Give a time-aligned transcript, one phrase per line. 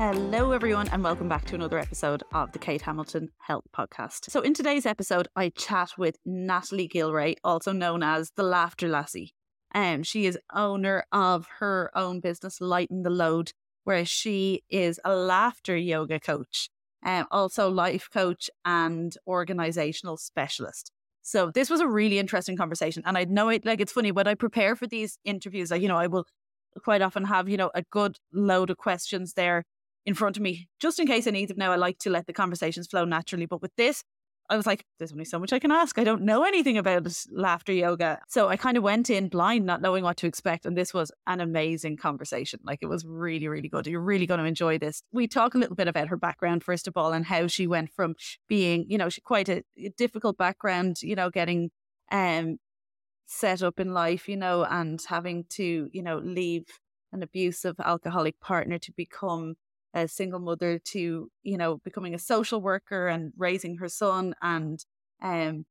[0.00, 4.30] Hello, everyone, and welcome back to another episode of the Kate Hamilton Health Podcast.
[4.30, 9.34] So, in today's episode, I chat with Natalie Gilray, also known as the Laughter Lassie.
[9.74, 13.52] Um, she is owner of her own business, Lighten the Load,
[13.84, 16.70] where she is a laughter yoga coach,
[17.04, 20.92] um, also life coach and organizational specialist.
[21.20, 23.66] So this was a really interesting conversation, and I know it.
[23.66, 26.24] Like it's funny when I prepare for these interviews, like you know, I will
[26.82, 29.66] quite often have you know a good load of questions there
[30.06, 31.72] in front of me, just in case I need them now.
[31.72, 33.46] I like to let the conversations flow naturally.
[33.46, 34.02] But with this,
[34.50, 35.96] I was like, there's only so much I can ask.
[35.96, 38.18] I don't know anything about laughter yoga.
[38.28, 40.66] So I kind of went in blind, not knowing what to expect.
[40.66, 42.58] And this was an amazing conversation.
[42.64, 43.86] Like it was really, really good.
[43.86, 45.02] You're really going to enjoy this.
[45.12, 47.92] We talk a little bit about her background, first of all, and how she went
[47.92, 48.16] from
[48.48, 51.70] being, you know, she quite a, a difficult background, you know, getting
[52.10, 52.58] um
[53.26, 56.64] set up in life, you know, and having to, you know, leave
[57.12, 59.54] an abusive alcoholic partner to become
[59.94, 64.84] a single mother to you know becoming a social worker and raising her son and
[65.22, 65.64] um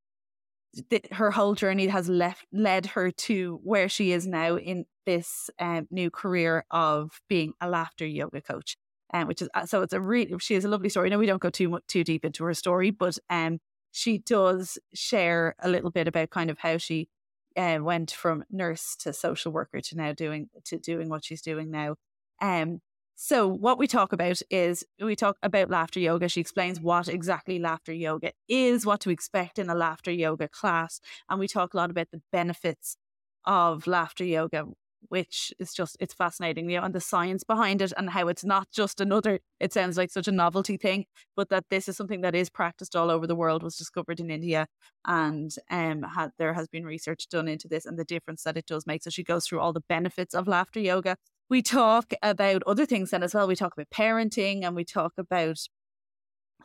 [0.89, 5.49] th- her whole journey has left led her to where she is now in this
[5.59, 8.77] um, new career of being a laughter yoga coach
[9.13, 11.09] um, which is uh, so it's a really she is a lovely story.
[11.09, 13.59] Now we don't go too much too deep into her story but um
[13.91, 17.09] she does share a little bit about kind of how she
[17.57, 21.71] uh, went from nurse to social worker to now doing to doing what she's doing
[21.71, 21.95] now.
[22.41, 22.81] Um
[23.21, 26.29] so, what we talk about is we talk about laughter yoga.
[26.29, 31.01] She explains what exactly laughter yoga is, what to expect in a laughter yoga class.
[31.29, 32.95] And we talk a lot about the benefits
[33.43, 34.67] of laughter yoga,
[35.09, 38.45] which is just, it's fascinating, you know, and the science behind it and how it's
[38.45, 41.03] not just another, it sounds like such a novelty thing,
[41.35, 44.31] but that this is something that is practiced all over the world, was discovered in
[44.31, 44.65] India.
[45.05, 48.65] And um, had, there has been research done into this and the difference that it
[48.65, 49.03] does make.
[49.03, 51.17] So, she goes through all the benefits of laughter yoga
[51.49, 53.47] we talk about other things then as well.
[53.47, 55.57] We talk about parenting and we talk about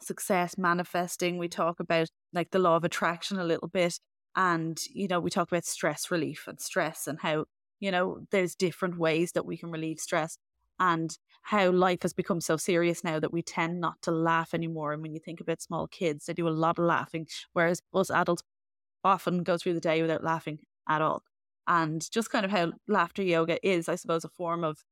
[0.01, 1.39] success manifesting.
[1.39, 3.99] We talk about like the law of attraction a little bit.
[4.37, 7.47] And, you know, we talk about stress relief and stress and how,
[7.81, 10.37] you know, there's different ways that we can relieve stress
[10.79, 14.93] and how life has become so serious now that we tend not to laugh anymore.
[14.93, 18.11] And when you think about small kids, they do a lot of laughing, whereas us
[18.11, 18.43] adults
[19.05, 20.59] often go through the day without laughing
[20.89, 21.23] at all
[21.67, 24.85] and just kind of how laughter yoga is, I suppose, a form of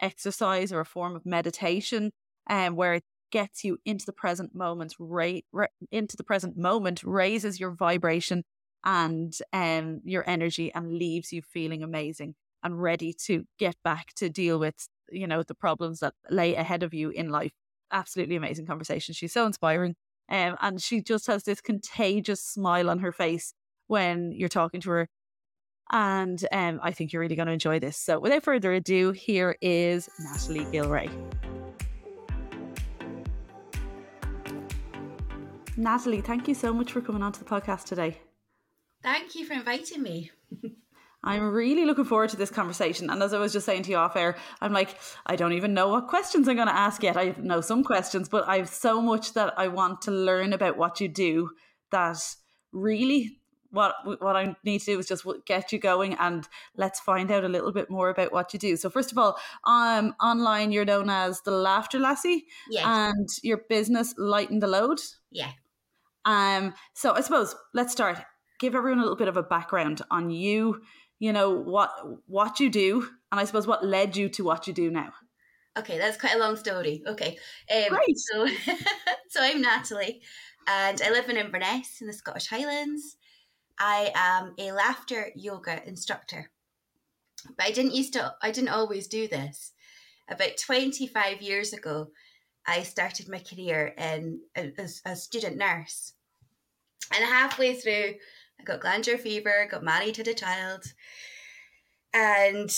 [0.00, 2.12] exercise or a form of meditation,
[2.48, 6.56] and um, where it gets you into the present moment, right, ra- into the present
[6.56, 8.44] moment, raises your vibration
[8.84, 14.28] and um, your energy, and leaves you feeling amazing and ready to get back to
[14.28, 17.52] deal with, you know, the problems that lay ahead of you in life.
[17.92, 19.14] Absolutely amazing conversation.
[19.14, 19.94] She's so inspiring.
[20.28, 23.54] Um, and she just has this contagious smile on her face
[23.86, 25.08] when you're talking to her
[25.92, 27.96] and um, I think you're really going to enjoy this.
[27.96, 31.10] So, without further ado, here is Natalie Gilray.
[35.76, 38.18] Natalie, thank you so much for coming on to the podcast today.
[39.02, 40.30] Thank you for inviting me.
[41.22, 43.10] I'm really looking forward to this conversation.
[43.10, 44.96] And as I was just saying to you off air, I'm like,
[45.26, 47.16] I don't even know what questions I'm going to ask yet.
[47.16, 50.76] I know some questions, but I have so much that I want to learn about
[50.76, 51.50] what you do
[51.90, 52.18] that
[52.72, 53.40] really
[53.76, 57.44] what what I need to do is just get you going and let's find out
[57.44, 58.76] a little bit more about what you do.
[58.76, 63.58] So first of all, um, online you're known as the Laughter Lassie, yeah, and your
[63.68, 65.00] business Lighten the Load,
[65.30, 65.52] yeah.
[66.24, 68.18] Um, so I suppose let's start.
[68.58, 70.80] Give everyone a little bit of a background on you.
[71.18, 71.90] You know what
[72.26, 75.12] what you do, and I suppose what led you to what you do now.
[75.78, 77.02] Okay, that's quite a long story.
[77.06, 77.38] Okay,
[77.74, 78.18] um, Great.
[78.18, 78.46] So,
[79.28, 80.22] so I'm Natalie,
[80.66, 83.16] and I live in Inverness in the Scottish Highlands.
[83.78, 86.50] I am a laughter yoga instructor.
[87.56, 89.72] But I didn't used to I didn't always do this.
[90.28, 92.08] About 25 years ago,
[92.66, 96.14] I started my career in as a student nurse.
[97.14, 98.14] And halfway through,
[98.58, 100.92] I got glandular fever, got married, had a child,
[102.12, 102.70] and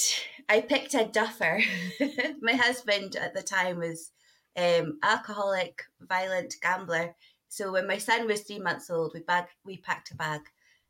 [0.49, 1.61] I picked a duffer.
[2.43, 4.11] my husband at the time was
[4.56, 7.15] um, alcoholic, violent gambler.
[7.49, 10.43] So when my son was three months old, we bag we packed a bag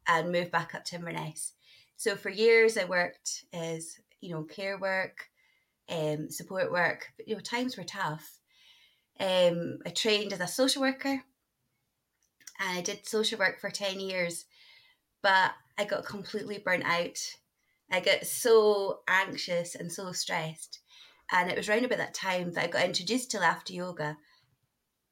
[0.09, 1.53] and moved back up to Inverness.
[1.97, 5.29] So for years I worked as, you know, care work,
[5.89, 7.09] um, support work.
[7.17, 8.41] But, you know, times were tough.
[9.21, 11.23] Um, I trained as a social worker
[12.61, 14.47] and I did social work for 10 years,
[15.23, 17.19] but I got completely burnt out.
[17.91, 20.81] I got so anxious and so stressed.
[21.31, 24.17] And it was around about that time that I got introduced to laughter yoga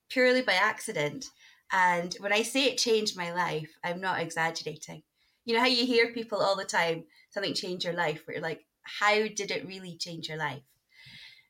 [0.08, 1.26] purely by accident.
[1.72, 5.02] And when I say it changed my life, I'm not exaggerating.
[5.44, 8.42] You know how you hear people all the time, something changed your life, where you're
[8.42, 10.62] like, how did it really change your life?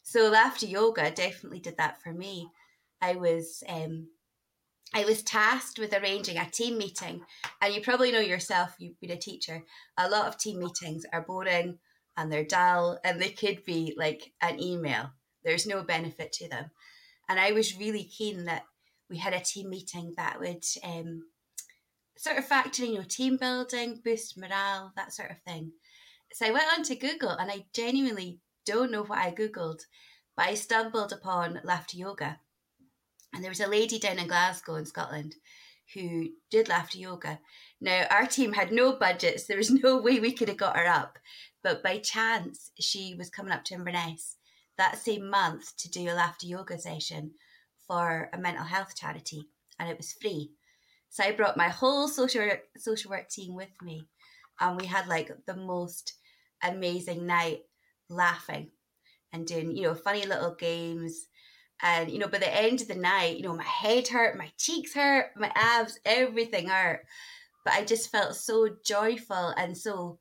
[0.02, 2.48] So laughter yoga definitely did that for me.
[3.00, 4.08] I was um,
[4.94, 7.22] I was tasked with arranging a team meeting,
[7.60, 8.76] and you probably know yourself.
[8.78, 9.64] You've been a teacher.
[9.98, 11.78] A lot of team meetings are boring
[12.16, 15.10] and they're dull, and they could be like an email.
[15.44, 16.70] There's no benefit to them,
[17.28, 18.62] and I was really keen that
[19.08, 21.22] we had a team meeting that would um,
[22.16, 25.72] sort of factor in, you know, team building, boost morale, that sort of thing.
[26.32, 29.80] So I went on to Google, and I genuinely don't know what I googled,
[30.36, 32.40] but I stumbled upon laughter yoga
[33.36, 35.34] and there was a lady down in Glasgow in Scotland
[35.94, 37.38] who did laughter yoga.
[37.82, 39.44] Now, our team had no budgets.
[39.44, 41.18] There was no way we could have got her up.
[41.62, 44.36] But by chance, she was coming up to Inverness
[44.78, 47.32] that same month to do a laughter yoga session
[47.86, 49.48] for a mental health charity.
[49.78, 50.52] And it was free.
[51.08, 54.08] So I brought my whole social work, social work team with me.
[54.60, 56.14] And we had like the most
[56.62, 57.60] amazing night
[58.08, 58.70] laughing
[59.32, 61.28] and doing, you know, funny little games
[61.82, 64.50] and, you know, by the end of the night, you know, my head hurt, my
[64.56, 67.04] cheeks hurt, my abs, everything hurt.
[67.64, 70.18] But I just felt so joyful and so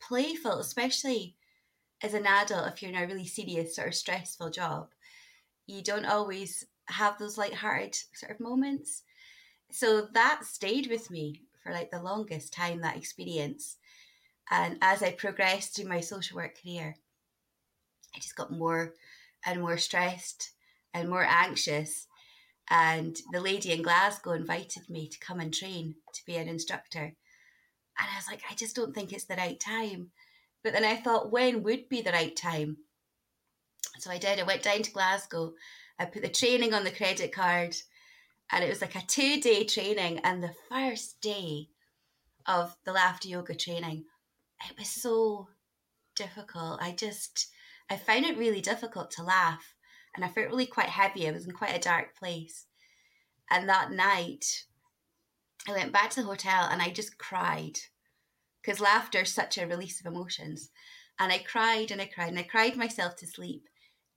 [0.00, 1.36] playful, especially
[2.02, 4.88] as an adult, if you're in a really serious, sort of stressful job.
[5.66, 9.02] You don't always have those light-hearted sort of moments.
[9.70, 13.76] So that stayed with me for like the longest time, that experience.
[14.50, 16.96] And as I progressed through my social work career,
[18.14, 18.94] I just got more
[19.44, 20.52] and more stressed
[20.94, 22.06] and more anxious.
[22.70, 27.00] And the lady in Glasgow invited me to come and train to be an instructor.
[27.00, 27.14] And
[28.12, 30.10] I was like, I just don't think it's the right time.
[30.64, 32.78] But then I thought, when would be the right time?
[33.98, 34.38] So I did.
[34.38, 35.52] I went down to Glasgow.
[35.98, 37.76] I put the training on the credit card,
[38.50, 40.20] and it was like a two day training.
[40.20, 41.68] And the first day
[42.46, 44.04] of the laughter yoga training,
[44.68, 45.48] it was so
[46.16, 46.80] difficult.
[46.80, 47.48] I just,
[47.90, 49.74] I found it really difficult to laugh
[50.14, 51.28] and I felt really quite heavy.
[51.28, 52.66] I was in quite a dark place.
[53.50, 54.64] And that night,
[55.68, 57.78] I went back to the hotel and I just cried
[58.60, 60.70] because laughter is such a release of emotions.
[61.18, 63.67] And I cried and I cried and I cried myself to sleep.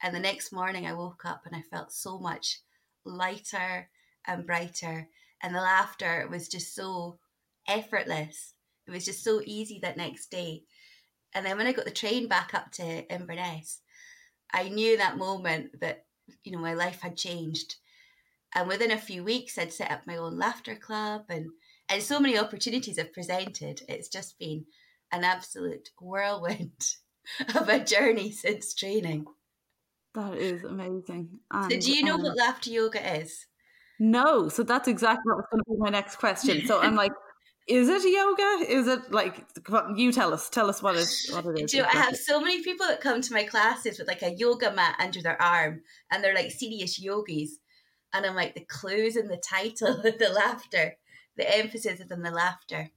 [0.01, 2.59] And the next morning, I woke up and I felt so much
[3.06, 3.89] lighter
[4.25, 5.07] and brighter.
[5.42, 7.19] And the laughter was just so
[7.68, 8.53] effortless.
[8.88, 10.63] It was just so easy that next day.
[11.33, 13.81] And then when I got the train back up to Inverness,
[14.51, 16.06] I knew that moment that,
[16.44, 17.75] you know, my life had changed.
[18.53, 21.51] And within a few weeks, I'd set up my own laughter club and,
[21.88, 23.83] and so many opportunities have presented.
[23.88, 24.65] It's just been
[25.12, 26.95] an absolute whirlwind
[27.56, 29.25] of a journey since training.
[30.13, 31.40] That is amazing.
[31.52, 33.46] And, so, do you know um, what laughter yoga is?
[34.00, 34.50] No.
[34.50, 36.66] So, that's exactly what was going to be my next question.
[36.66, 37.13] So, I'm like,
[37.68, 38.72] is it yoga?
[38.72, 39.46] Is it like
[39.96, 40.50] you tell us?
[40.50, 41.72] Tell us what it what it is.
[41.72, 44.22] Do you know, I have so many people that come to my classes with like
[44.24, 45.81] a yoga mat under their arm,
[46.12, 47.60] and they're like serious yogis,
[48.13, 50.98] and I'm like the clues in the title, the laughter,
[51.38, 52.90] the emphasis is in the laughter.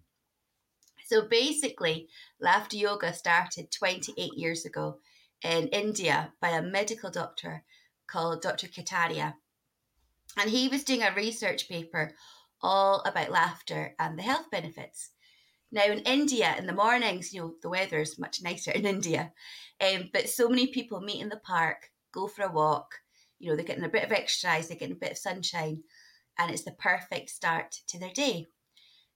[1.07, 2.09] So basically,
[2.41, 4.99] laughter yoga started 28 years ago
[5.45, 7.65] in India by a medical doctor
[8.07, 8.67] called Dr.
[8.67, 9.35] Kataria,
[10.39, 12.13] and he was doing a research paper
[12.63, 15.11] all about laughter and the health benefits.
[15.71, 19.33] Now, in India, in the mornings, you know, the weather is much nicer in India,
[19.81, 22.95] um, but so many people meet in the park, go for a walk,
[23.39, 25.83] you know, they're getting a bit of exercise, they're getting a bit of sunshine,
[26.39, 28.47] and it's the perfect start to their day.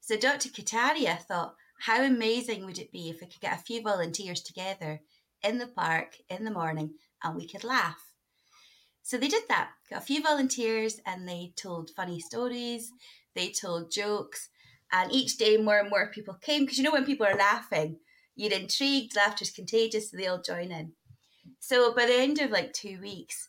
[0.01, 0.51] So, Dr.
[0.51, 5.01] Kataria thought, how amazing would it be if we could get a few volunteers together
[5.43, 8.09] in the park in the morning and we could laugh?
[9.03, 12.93] So they did that, got a few volunteers, and they told funny stories,
[13.35, 14.51] they told jokes,
[14.93, 18.01] and each day more and more people came because you know when people are laughing,
[18.37, 20.93] you're intrigued, laughter's contagious, so they all join in.
[21.59, 23.49] So by the end of like two weeks,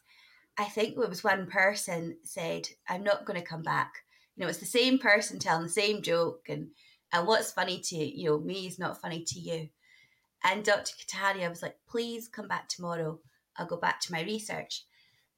[0.57, 3.91] I think it was one person said, I'm not going to come back.
[4.35, 6.69] You know, it's the same person telling the same joke, and,
[7.11, 9.69] and what's funny to you know, me is not funny to you.
[10.43, 10.93] And Dr.
[10.95, 13.19] Kataria was like, please come back tomorrow.
[13.57, 14.85] I'll go back to my research.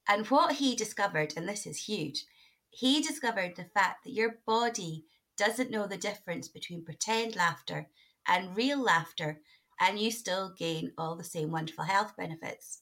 [0.08, 2.26] And what he discovered, and this is huge,
[2.70, 5.06] he discovered the fact that your body
[5.38, 7.88] doesn't know the difference between pretend laughter
[8.28, 9.42] and real laughter,
[9.80, 12.82] and you still gain all the same wonderful health benefits.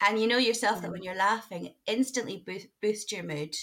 [0.00, 1.04] And you know yourself that when mm.
[1.04, 3.54] you're laughing, it instantly boost, boosts your mood.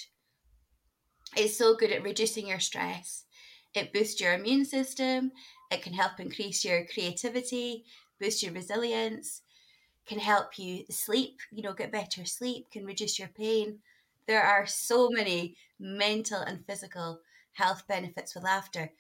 [1.36, 3.26] It's so good at reducing your stress.
[3.74, 5.32] It boosts your immune system.
[5.70, 7.86] It can help increase your creativity,
[8.20, 9.42] boost your resilience,
[10.06, 13.80] can help you sleep, you know, get better sleep, can reduce your pain.
[14.28, 17.20] There are so many mental and physical
[17.54, 18.92] health benefits with laughter.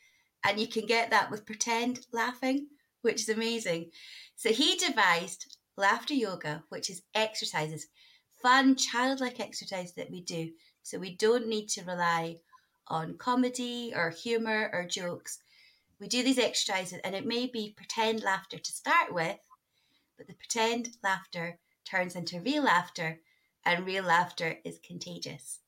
[0.43, 2.67] And you can get that with pretend laughing,
[3.01, 3.91] which is amazing.
[4.35, 7.87] So he devised laughter yoga, which is exercises,
[8.41, 10.51] fun, childlike exercise that we do.
[10.83, 12.37] So we don't need to rely
[12.87, 15.39] on comedy or humor or jokes.
[15.99, 19.39] We do these exercises, and it may be pretend laughter to start with,
[20.15, 23.19] but the pretend laughter turns into real laughter,
[23.65, 25.59] and real laughter is contagious.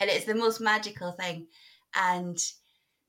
[0.00, 1.48] And it's the most magical thing.
[1.94, 2.38] And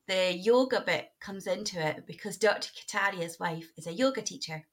[0.08, 2.70] the yoga bit comes into it because Dr.
[2.74, 4.68] Kataria's wife is a yoga teacher.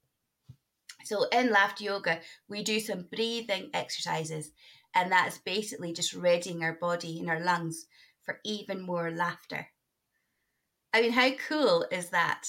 [1.04, 4.50] So in laughter yoga, we do some breathing exercises,
[4.92, 7.86] and that's basically just readying our body and our lungs
[8.24, 9.68] for even more laughter.
[10.96, 12.48] I mean, how cool is that?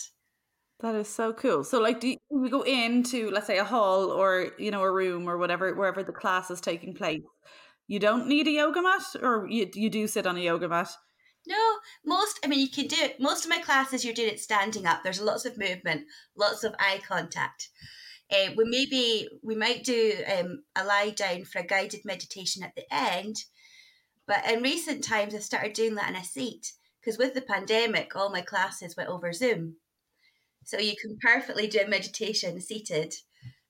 [0.79, 1.65] That is so cool.
[1.65, 4.91] So, like, do you, we go into, let's say, a hall or you know a
[4.91, 7.23] room or whatever, wherever the class is taking place?
[7.87, 10.89] You don't need a yoga mat, or you you do sit on a yoga mat.
[11.45, 11.57] No,
[12.05, 12.39] most.
[12.41, 13.19] I mean, you can do it.
[13.19, 15.03] Most of my classes, you're doing it standing up.
[15.03, 16.05] There's lots of movement,
[16.37, 17.67] lots of eye contact.
[18.31, 22.75] Uh, we maybe we might do um, a lie down for a guided meditation at
[22.75, 23.35] the end,
[24.25, 26.71] but in recent times I've started doing that in a seat
[27.07, 29.77] because with the pandemic, all my classes went over Zoom,
[30.65, 33.13] so you can perfectly do a meditation seated.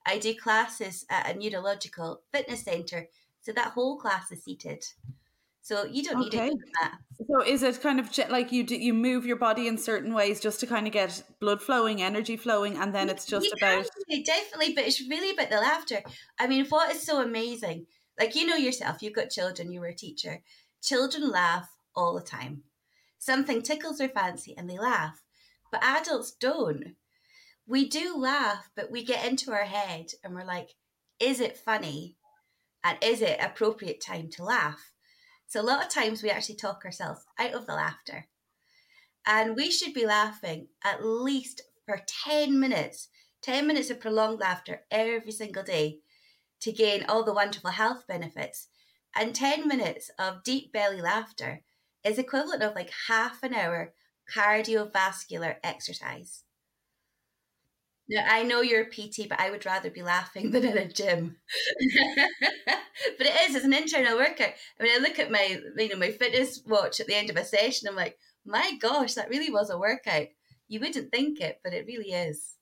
[0.08, 3.10] I do classes at a neurological fitness center,
[3.42, 4.84] so that whole class is seated.
[5.62, 6.50] So you don't need okay.
[6.82, 6.96] that.
[7.28, 10.40] So is it kind of like you do, you move your body in certain ways
[10.40, 13.86] just to kind of get blood flowing, energy flowing, and then it's just about
[14.26, 14.74] definitely.
[14.74, 16.02] But it's really about the laughter.
[16.40, 17.86] I mean, what is so amazing?
[18.20, 19.72] Like you know yourself, you've got children.
[19.72, 20.42] You were a teacher.
[20.82, 22.64] Children laugh all the time.
[23.20, 25.24] Something tickles their fancy and they laugh,
[25.72, 26.96] but adults don't.
[27.66, 30.76] We do laugh, but we get into our head and we're like,
[31.20, 32.16] is it funny?
[32.84, 34.92] And is it appropriate time to laugh?
[35.48, 38.28] So a lot of times we actually talk ourselves out of the laughter.
[39.26, 43.10] And we should be laughing at least for 10 minutes,
[43.42, 46.00] 10 minutes of prolonged laughter every single day
[46.62, 48.68] to gain all the wonderful health benefits.
[49.16, 51.64] And 10 minutes of deep belly laughter
[52.08, 53.94] is equivalent of like half an hour
[54.34, 56.44] cardiovascular exercise.
[58.10, 60.88] Now, I know you're a PT, but I would rather be laughing than in a
[60.88, 61.38] gym.
[63.18, 64.54] but it is, it's an internal workout.
[64.80, 67.36] I mean, I look at my, you know, my fitness watch at the end of
[67.36, 70.28] a session, I'm like, my gosh, that really was a workout.
[70.70, 72.57] You wouldn't think it, but it really is.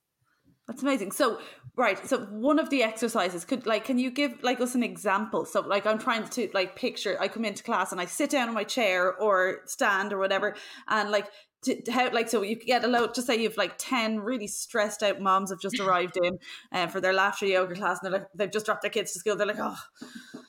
[0.67, 1.11] That's amazing.
[1.11, 1.39] So,
[1.75, 1.97] right.
[2.07, 5.45] So, one of the exercises could, like, can you give like us an example?
[5.45, 7.17] So, like, I'm trying to like picture.
[7.19, 10.55] I come into class and I sit down in my chair or stand or whatever,
[10.87, 11.27] and like
[11.65, 15.03] to, how like so you get a load just say you've like 10 really stressed
[15.03, 16.37] out moms have just arrived in
[16.71, 19.19] uh, for their laughter yoga class and they're like they've just dropped their kids to
[19.19, 19.77] school they're like oh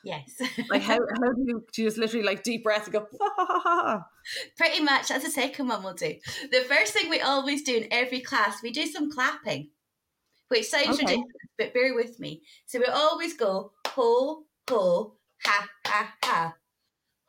[0.04, 0.30] yes
[0.70, 3.06] like how, how do you, do you just literally like deep breath and go
[4.56, 6.14] pretty much that's the second one we'll do
[6.52, 9.68] the first thing we always do in every class we do some clapping
[10.48, 11.02] which sounds okay.
[11.02, 16.54] ridiculous but bear with me so we always go ho ho ha ha ha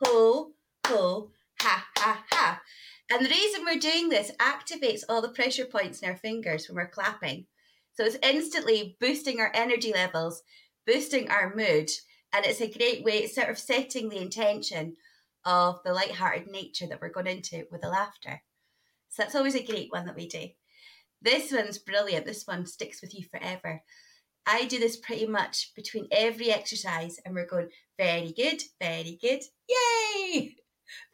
[0.03, 0.51] ho
[0.85, 2.61] ho ha ha ha
[3.09, 6.75] and the reason we're doing this activates all the pressure points in our fingers when
[6.75, 7.45] we're clapping.
[7.93, 10.43] So it's instantly boosting our energy levels,
[10.85, 11.89] boosting our mood,
[12.33, 14.97] and it's a great way, it's sort of setting the intention
[15.45, 18.41] of the light-hearted nature that we're going into with the laughter.
[19.09, 20.47] So that's always a great one that we do.
[21.21, 22.25] This one's brilliant.
[22.25, 23.81] This one sticks with you forever.
[24.45, 29.41] I do this pretty much between every exercise, and we're going very good, very good,
[29.67, 30.55] yay!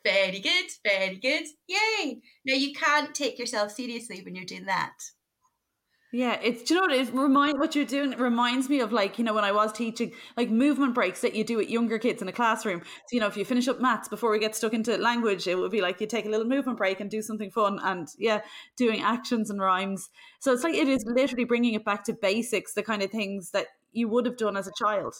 [0.03, 1.45] Very good, very good.
[1.67, 2.21] Yay.
[2.45, 4.93] Now you can't take yourself seriously when you're doing that.
[6.15, 8.13] Yeah, it's do you know what it remind what you're doing.
[8.13, 11.33] It reminds me of like you know when I was teaching like movement breaks that
[11.33, 12.81] you do with younger kids in a classroom.
[12.81, 15.57] So you know if you finish up maths before we get stuck into language, it
[15.57, 18.41] would be like you take a little movement break and do something fun and yeah,
[18.77, 20.11] doing actions and rhymes.
[20.39, 23.49] So it's like it is literally bringing it back to basics, the kind of things
[23.49, 25.15] that you would have done as a child.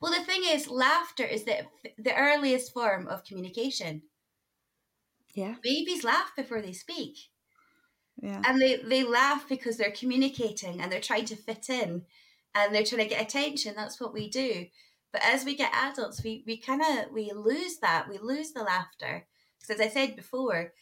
[0.00, 1.66] Well, the thing is, laughter is the
[1.98, 4.02] the earliest form of communication.
[5.34, 5.54] Yeah.
[5.62, 7.30] Babies laugh before they speak.
[8.22, 8.40] Yeah.
[8.46, 12.02] And they, they laugh because they're communicating and they're trying to fit in
[12.54, 13.74] and they're trying to get attention.
[13.76, 14.66] That's what we do.
[15.12, 18.08] But as we get adults, we, we kind of we lose that.
[18.08, 19.26] We lose the laughter.
[19.60, 20.72] Because as I said before,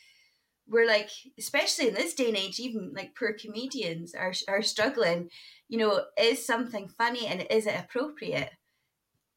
[0.68, 5.30] we're like, especially in this day and age, even like poor comedians are are struggling.
[5.68, 8.50] You know, is something funny and is it appropriate?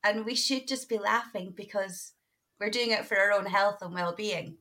[0.03, 2.13] And we should just be laughing because
[2.59, 4.57] we're doing it for our own health and well being.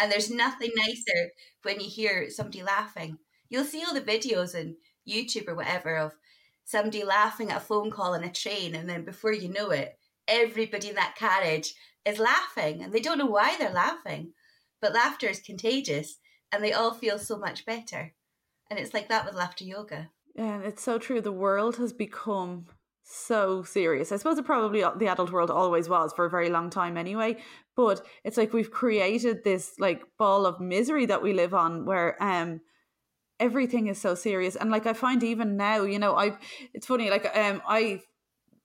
[0.00, 1.30] And there's nothing nicer
[1.62, 3.18] when you hear somebody laughing.
[3.48, 4.76] You'll see all the videos on
[5.06, 6.14] YouTube or whatever of
[6.64, 9.98] somebody laughing at a phone call in a train, and then before you know it,
[10.28, 14.32] everybody in that carriage is laughing and they don't know why they're laughing.
[14.80, 16.18] But laughter is contagious
[16.52, 18.14] and they all feel so much better.
[18.70, 20.10] And it's like that with laughter yoga.
[20.36, 21.20] And it's so true.
[21.20, 22.66] The world has become
[23.02, 24.12] so serious.
[24.12, 27.36] I suppose it probably the adult world always was for a very long time anyway.
[27.86, 32.22] But it's like we've created this like ball of misery that we live on where
[32.22, 32.60] um
[33.38, 34.56] everything is so serious.
[34.56, 36.36] And like I find even now, you know, I
[36.74, 38.00] it's funny, like um I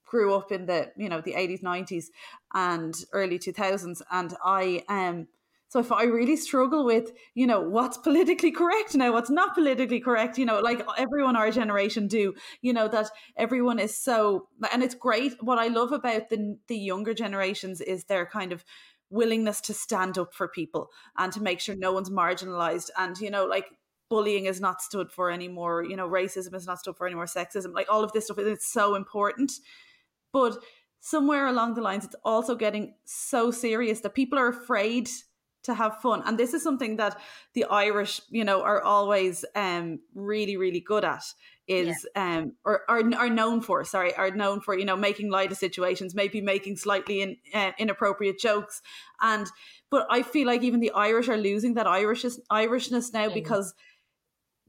[0.05, 2.11] grew up in the, you know, the eighties, nineties
[2.53, 5.27] and early two thousands and I um
[5.67, 9.99] so if I really struggle with, you know, what's politically correct now, what's not politically
[9.99, 14.83] correct, you know, like everyone our generation do, you know, that everyone is so and
[14.83, 15.33] it's great.
[15.41, 18.63] What I love about the the younger generations is their kind of
[19.09, 23.29] willingness to stand up for people and to make sure no one's marginalized and you
[23.29, 23.67] know like
[24.09, 27.73] bullying is not stood for anymore you know racism is not stood for anymore sexism
[27.73, 29.51] like all of this stuff is so important.
[30.31, 30.57] But
[30.99, 35.07] somewhere along the lines it's also getting so serious that people are afraid
[35.65, 36.23] to have fun.
[36.25, 37.19] And this is something that
[37.53, 41.23] the Irish, you know, are always um, really, really good at
[41.67, 42.37] is yeah.
[42.37, 45.57] um or are, are known for sorry are known for you know making light of
[45.57, 48.83] situations maybe making slightly in, uh, inappropriate jokes
[49.21, 49.47] and
[49.89, 53.73] but i feel like even the irish are losing that irishness irishness now because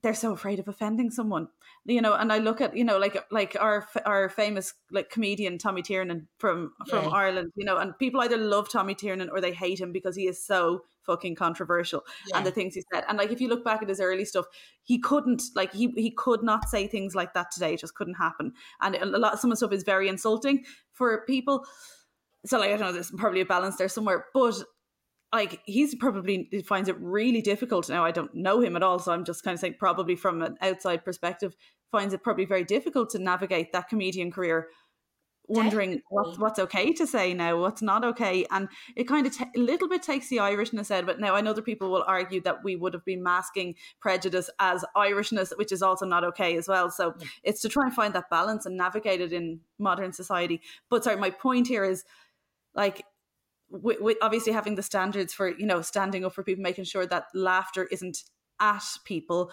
[0.02, 1.48] they're so afraid of offending someone
[1.86, 5.56] you know and i look at you know like like our our famous like comedian
[5.58, 7.10] tommy tiernan from from yeah.
[7.10, 10.26] ireland you know and people either love tommy tiernan or they hate him because he
[10.26, 12.36] is so fucking controversial yeah.
[12.36, 13.04] and the things he said.
[13.08, 14.46] And like if you look back at his early stuff
[14.82, 17.74] he couldn't like he he could not say things like that today.
[17.74, 18.52] It just couldn't happen.
[18.82, 21.64] And a lot of some of the stuff is very insulting for people.
[22.44, 24.56] So like i don't know there's probably a balance there somewhere but
[25.32, 27.88] like he's probably finds it really difficult.
[27.88, 30.42] Now i don't know him at all so i'm just kind of saying probably from
[30.42, 31.56] an outside perspective
[31.90, 34.68] finds it probably very difficult to navigate that comedian career
[35.48, 38.44] wondering what, what's okay to say now what's not okay.
[38.50, 41.40] And it kind of t- a little bit takes the irishness out but now i
[41.40, 45.72] know that people will argue that we would have been masking prejudice as irishness which
[45.72, 46.90] is also not okay as well.
[46.90, 47.26] So yeah.
[47.42, 50.60] it's to try and find that balance and navigate it in modern society.
[50.90, 52.04] But sorry my point here is
[52.74, 53.04] like
[53.70, 57.06] with, with obviously having the standards for you know standing up for people making sure
[57.06, 58.24] that laughter isn't
[58.60, 59.52] at people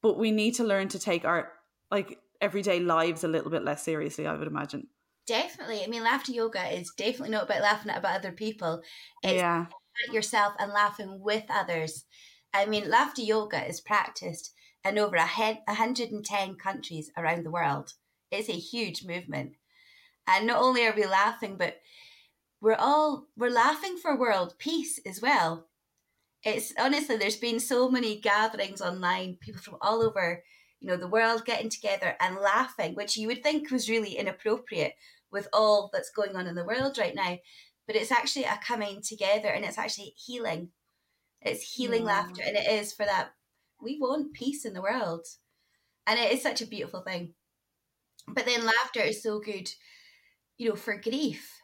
[0.00, 1.52] but we need to learn to take our
[1.90, 4.86] like everyday lives a little bit less seriously i would imagine.
[5.28, 5.84] Definitely.
[5.84, 8.80] I mean laughter yoga is definitely not about laughing at about other people.
[9.22, 9.66] It's yeah.
[10.08, 12.06] at yourself and laughing with others.
[12.54, 14.54] I mean laughter yoga is practiced
[14.86, 17.92] in over a 110 countries around the world.
[18.30, 19.56] It's a huge movement.
[20.26, 21.76] And not only are we laughing but
[22.62, 25.68] we're all we're laughing for world peace as well.
[26.42, 30.42] It's honestly there's been so many gatherings online people from all over
[30.80, 34.94] you know the world getting together and laughing which you would think was really inappropriate
[35.30, 37.36] with all that's going on in the world right now
[37.88, 40.68] but it's actually a coming together and it's actually healing.
[41.40, 42.08] It's healing yeah.
[42.08, 43.30] laughter and it is for that
[43.82, 45.26] we want peace in the world.
[46.06, 47.32] And it is such a beautiful thing.
[48.28, 49.70] But then laughter is so good
[50.58, 51.62] you know for grief.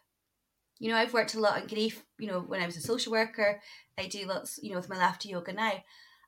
[0.78, 3.12] You know, I've worked a lot on grief, you know, when I was a social
[3.12, 3.60] worker,
[3.96, 5.84] I do lots, you know, with my laughter yoga now.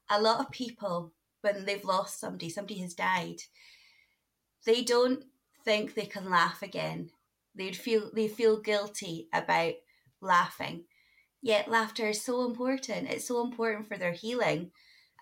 [0.08, 1.12] A lot of people,
[1.54, 3.42] when they've lost somebody, somebody has died,
[4.64, 5.24] they don't
[5.64, 7.10] think they can laugh again.
[7.54, 9.74] They'd feel they feel guilty about
[10.20, 10.84] laughing.
[11.40, 13.08] Yet laughter is so important.
[13.08, 14.72] It's so important for their healing.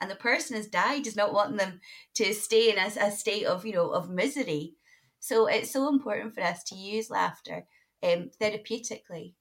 [0.00, 1.80] And the person has died is not wanting them
[2.14, 4.74] to stay in a, a state of, you know, of misery.
[5.20, 7.66] So it's so important for us to use laughter
[8.02, 9.34] um, therapeutically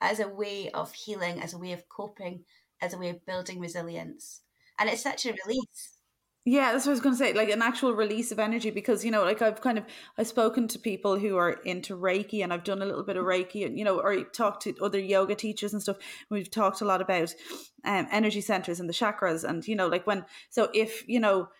[0.00, 2.44] as a way of healing, as a way of coping,
[2.80, 4.40] as a way of building resilience.
[4.78, 5.99] And it's such a release.
[6.46, 8.70] Yeah, that's what I was going to say, like an actual release of energy.
[8.70, 9.84] Because you know, like I've kind of
[10.16, 13.24] I've spoken to people who are into Reiki, and I've done a little bit of
[13.26, 15.98] Reiki, and you know, or talked to other yoga teachers and stuff.
[16.30, 17.34] We've talked a lot about
[17.84, 21.50] um, energy centers and the chakras, and you know, like when so if you know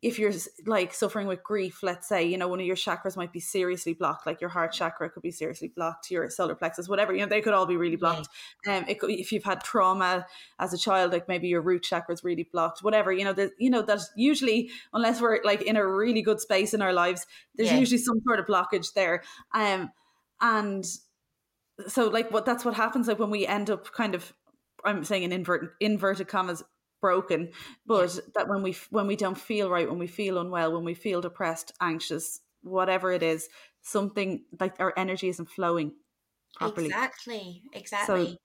[0.00, 0.32] if you're
[0.66, 3.94] like suffering with grief, let's say, you know, one of your chakras might be seriously
[3.94, 7.26] blocked, like your heart chakra could be seriously blocked, your solar plexus, whatever, you know,
[7.26, 8.28] they could all be really blocked.
[8.68, 10.26] Um, it could, if you've had trauma
[10.60, 13.52] as a child, like maybe your root chakra is really blocked, whatever, you know, that,
[13.58, 17.26] you know, that usually, unless we're like in a really good space in our lives,
[17.56, 17.78] there's yeah.
[17.78, 19.22] usually some sort of blockage there.
[19.52, 19.90] Um,
[20.40, 20.84] and
[21.88, 24.32] so like what, that's what happens like when we end up kind of,
[24.84, 26.62] I'm saying in inverted, inverted commas,
[27.00, 27.50] broken
[27.86, 28.20] but yeah.
[28.34, 31.20] that when we when we don't feel right when we feel unwell when we feel
[31.20, 33.48] depressed anxious whatever it is
[33.82, 35.92] something like our energy isn't flowing
[36.56, 36.86] properly.
[36.86, 38.38] Exactly exactly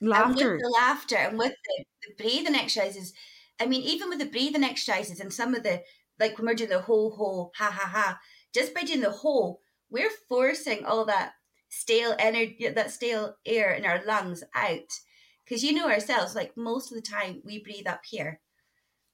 [0.00, 3.12] so, laughter and with the laughter and with the, the breathing exercises
[3.60, 5.82] i mean even with the breathing exercises and some of the
[6.18, 8.18] like when we're doing the whole whole ha ha ha
[8.52, 11.32] just by doing the whole we're forcing all that
[11.68, 15.00] stale energy that stale air in our lungs out
[15.50, 18.38] because you know ourselves, like most of the time we breathe up here.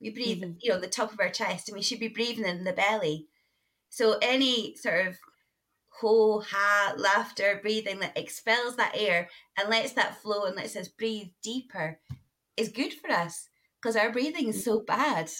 [0.02, 0.58] We breathe, mm-hmm.
[0.60, 3.26] you know, the top of our chest, and we should be breathing in the belly.
[3.88, 5.16] So any sort of
[5.88, 10.88] ho ha laughter breathing that expels that air and lets that flow and lets us
[10.88, 11.98] breathe deeper
[12.58, 13.48] is good for us
[13.80, 15.30] because our breathing is so bad.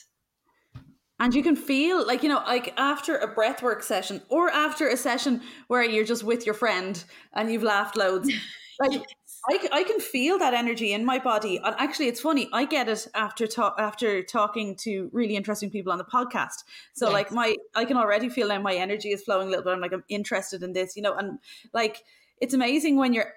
[1.20, 4.96] And you can feel like, you know, like after a breathwork session or after a
[4.96, 7.04] session where you're just with your friend
[7.34, 8.32] and you've laughed loads,
[8.80, 9.02] like.
[9.48, 11.60] I, I can feel that energy in my body.
[11.62, 15.92] And actually, it's funny, I get it after talk, after talking to really interesting people
[15.92, 16.64] on the podcast.
[16.94, 17.12] So, yes.
[17.12, 19.72] like, my I can already feel now my energy is flowing a little bit.
[19.72, 21.38] I'm like, I'm interested in this, you know, and
[21.72, 22.02] like,
[22.40, 23.32] it's amazing when your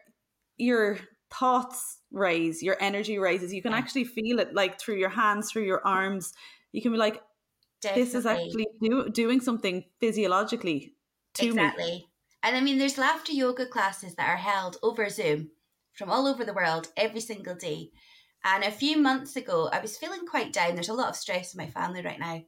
[0.58, 0.98] your
[1.32, 3.54] thoughts raise, your energy raises.
[3.54, 3.78] You can yeah.
[3.78, 6.34] actually feel it like through your hands, through your arms.
[6.72, 7.22] You can be like,
[7.82, 8.04] Definitely.
[8.04, 10.96] this is actually do, doing something physiologically
[11.36, 11.84] to exactly.
[11.84, 12.10] me.
[12.42, 15.52] And I mean, there's laughter yoga classes that are held over Zoom
[16.00, 17.92] from all over the world every single day.
[18.46, 20.76] And a few months ago, I was feeling quite down.
[20.76, 22.42] There's a lot of stress in my family right now.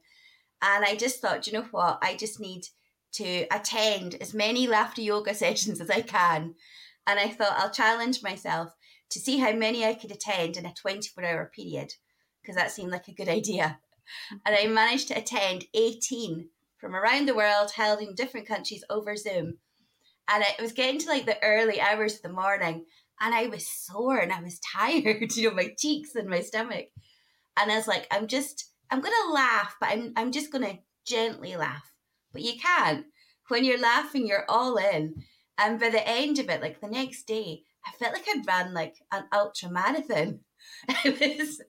[0.62, 1.98] And I just thought, you know what?
[2.02, 2.62] I just need
[3.14, 6.54] to attend as many laughter yoga sessions as I can.
[7.06, 8.72] And I thought I'll challenge myself
[9.10, 11.92] to see how many I could attend in a 24 hour period,
[12.40, 13.78] because that seemed like a good idea.
[14.46, 19.14] And I managed to attend 18 from around the world, held in different countries over
[19.14, 19.58] Zoom.
[20.28, 22.86] And it was getting to like the early hours of the morning,
[23.22, 26.86] and I was sore and I was tired, you know, my cheeks and my stomach.
[27.56, 31.56] And I was like, I'm just, I'm gonna laugh, but I'm, I'm just gonna gently
[31.56, 31.92] laugh.
[32.32, 33.06] But you can't.
[33.48, 35.14] When you're laughing, you're all in.
[35.58, 38.74] And by the end of it, like the next day, I felt like I'd ran
[38.74, 40.40] like an ultra marathon.
[41.04, 41.60] It was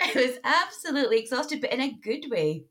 [0.00, 2.64] I was absolutely exhausted, but in a good way.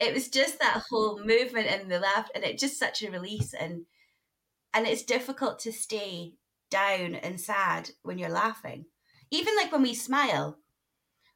[0.00, 3.52] It was just that whole movement and the laugh, and it just such a release.
[3.52, 3.86] And
[4.72, 6.34] and it's difficult to stay
[6.72, 8.86] down and sad when you're laughing.
[9.30, 10.58] Even like when we smile,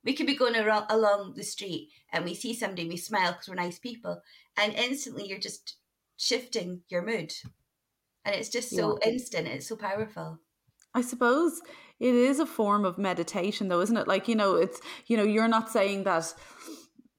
[0.03, 3.33] we could be going around, along the street and we see somebody and we smile
[3.33, 4.21] because we're nice people,
[4.57, 5.77] and instantly you're just
[6.17, 7.33] shifting your mood,
[8.25, 9.11] and it's just so yeah.
[9.11, 9.47] instant.
[9.47, 10.39] It's so powerful.
[10.95, 11.61] I suppose
[12.01, 14.09] it is a form of meditation, though, isn't it?
[14.09, 16.33] Like, you know, it's, you know, you're not saying that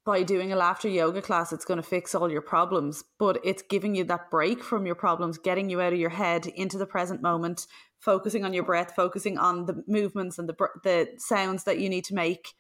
[0.08, 3.62] by doing a laughter yoga class, it's going to fix all your problems, but it's
[3.62, 6.86] giving you that break from your problems, getting you out of your head into the
[6.86, 7.68] present moment,
[8.00, 12.06] focusing on your breath, focusing on the movements and the, the sounds that you need
[12.06, 12.54] to make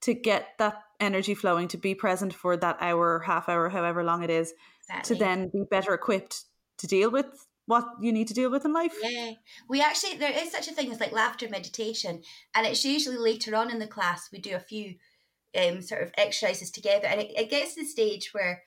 [0.00, 4.24] to get that energy flowing, to be present for that hour, half hour, however long
[4.24, 4.52] it is,
[4.88, 5.14] exactly.
[5.14, 6.46] to then be better equipped
[6.78, 8.94] to deal with what you need to deal with in life.
[9.00, 9.32] Yeah.
[9.68, 12.22] We actually, there is such a thing as like laughter meditation,
[12.56, 14.96] and it's usually later on in the class we do a few
[15.56, 18.62] um, sort of exercises together, and it, it gets to the stage where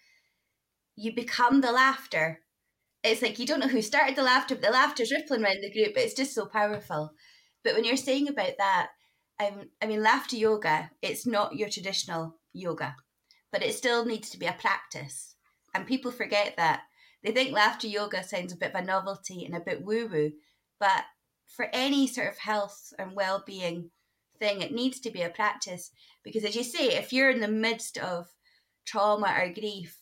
[0.95, 2.39] you become the laughter.
[3.03, 5.71] It's like you don't know who started the laughter, but the laughter's rippling around the
[5.71, 5.97] group.
[5.97, 7.11] It's just so powerful.
[7.63, 8.89] But when you're saying about that,
[9.39, 12.95] um, I mean, laughter yoga, it's not your traditional yoga,
[13.51, 15.35] but it still needs to be a practice.
[15.73, 16.81] And people forget that
[17.23, 20.31] they think laughter yoga sounds a bit of a novelty and a bit woo woo,
[20.79, 21.05] but
[21.47, 23.91] for any sort of health and well being
[24.41, 25.91] thing, it needs to be a practice
[26.23, 28.27] because, as you say, if you're in the midst of
[28.85, 29.97] trauma or grief,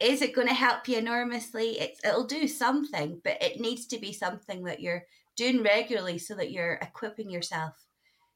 [0.00, 1.78] is it going to help you enormously?
[1.78, 5.04] It's, it'll do something, but it needs to be something that you're
[5.36, 7.74] doing regularly so that you're equipping yourself.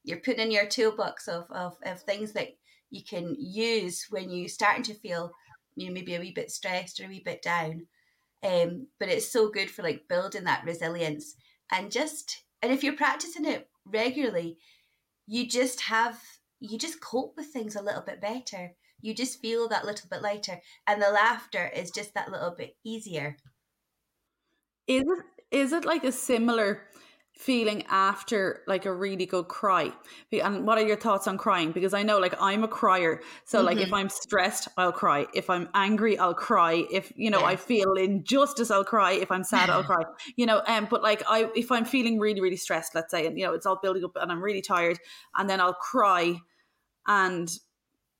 [0.04, 2.48] You're putting in your toolbox of, of, of things that
[2.90, 5.33] you can use when you're starting to feel
[5.76, 7.87] you know maybe a wee bit stressed or a wee bit down
[8.44, 11.35] um, but it's so good for like building that resilience
[11.72, 14.59] and just and if you're practicing it regularly
[15.27, 16.21] you just have
[16.61, 18.73] you just cope with things a little bit better.
[19.01, 22.77] You just feel that little bit lighter and the laughter is just that little bit
[22.85, 23.37] easier.
[24.87, 26.83] Is it is it like a similar
[27.37, 29.92] feeling after like a really good cry
[30.40, 33.59] and what are your thoughts on crying because i know like i'm a crier so
[33.59, 33.66] mm-hmm.
[33.66, 33.94] like if mm-hmm.
[33.94, 37.47] i'm stressed i'll cry if i'm angry i'll cry if you know yeah.
[37.47, 40.03] i feel injustice i'll cry if i'm sad i'll cry
[40.37, 43.37] you know um but like i if i'm feeling really really stressed let's say and
[43.37, 44.99] you know it's all building up and i'm really tired
[45.37, 46.37] and then i'll cry
[47.09, 47.51] and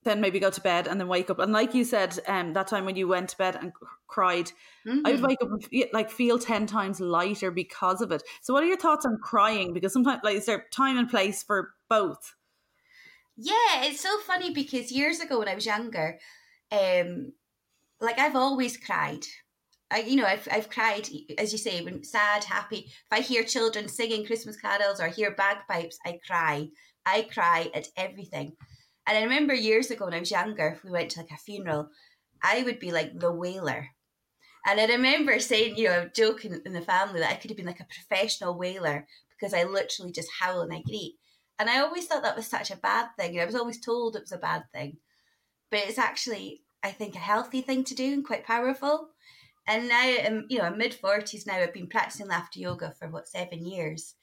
[0.05, 1.39] then maybe go to bed and then wake up.
[1.39, 3.73] And like you said, um, that time when you went to bed and
[4.07, 4.53] cried,
[4.87, 5.01] mm-hmm.
[5.05, 5.27] I would mm-hmm.
[5.27, 8.23] wake up and feel, like feel ten times lighter because of it.
[8.43, 9.73] So, what are your thoughts on crying?
[9.73, 12.35] Because sometimes, like, is there time and place for both?
[13.37, 16.19] Yeah, it's so funny because years ago when I was younger,
[16.71, 17.33] um,
[18.01, 19.25] like I've always cried.
[19.91, 22.87] I, you know, I've, I've cried, as you say, when sad, happy.
[22.87, 26.69] If I hear children singing Christmas carols or hear bagpipes, I cry.
[27.07, 28.57] I cry at everything.
[29.07, 31.37] And I remember years ago when I was younger, if we went to like a
[31.37, 31.91] funeral,
[32.43, 33.89] I would be like the wailer.
[34.67, 37.67] And I remember saying, you know, joking in the family that I could have been
[37.67, 41.17] like a professional wailer because I literally just howl and I greet.
[41.59, 43.33] And I always thought that was such a bad thing.
[43.33, 44.97] And I was always told it was a bad thing.
[45.71, 49.11] But it's actually, I think, a healthy thing to do and quite powerful.
[49.67, 51.57] And now, I'm, you know, I'm mid 40s now.
[51.57, 54.15] I've been practicing laughter yoga for what, seven years.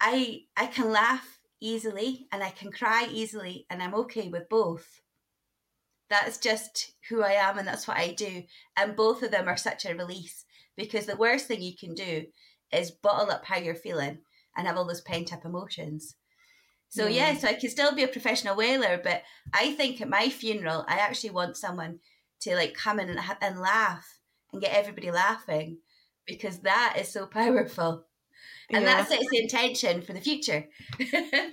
[0.00, 5.00] I I can laugh easily and I can cry easily, and I'm okay with both.
[6.08, 8.44] That's just who I am, and that's what I do.
[8.76, 10.44] And both of them are such a release
[10.76, 12.26] because the worst thing you can do
[12.72, 14.18] is bottle up how you're feeling
[14.56, 16.16] and have all those pent up emotions.
[16.88, 17.32] So yeah.
[17.32, 20.84] yeah, so I can still be a professional wailer, but I think at my funeral,
[20.88, 22.00] I actually want someone
[22.40, 24.18] to like come in and, and laugh
[24.52, 25.78] and get everybody laughing
[26.26, 28.06] because that is so powerful.
[28.72, 28.96] And yeah.
[28.96, 30.66] that sets the intention for the future.
[31.00, 31.04] I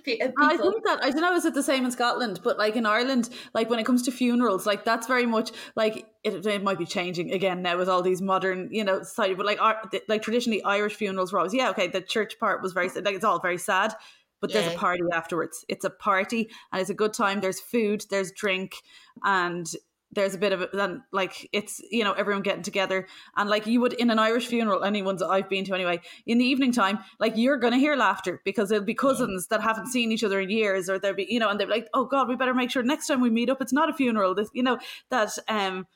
[0.04, 3.30] think that I don't know is it the same in Scotland, but like in Ireland,
[3.54, 6.86] like when it comes to funerals, like that's very much like it, it might be
[6.86, 9.34] changing again now with all these modern, you know, society.
[9.34, 9.60] But like
[10.08, 13.26] like traditionally Irish funerals were always yeah okay the church part was very like it's
[13.26, 13.96] all very sad,
[14.40, 14.62] but yeah.
[14.62, 15.66] there's a party afterwards.
[15.68, 17.42] It's a party and it's a good time.
[17.42, 18.76] There's food, there's drink,
[19.24, 19.66] and
[20.12, 23.08] there's a bit of it then like it's you know everyone getting together.
[23.36, 26.46] And like you would in an irish funeral anyone's i've been to anyway in the
[26.46, 30.24] evening time like you're gonna hear laughter because it'll be cousins that haven't seen each
[30.24, 32.54] other in years or they'll be you know and they're like oh god we better
[32.54, 34.34] make sure next time we meet up it's not a funeral.
[34.34, 35.88] This you know that um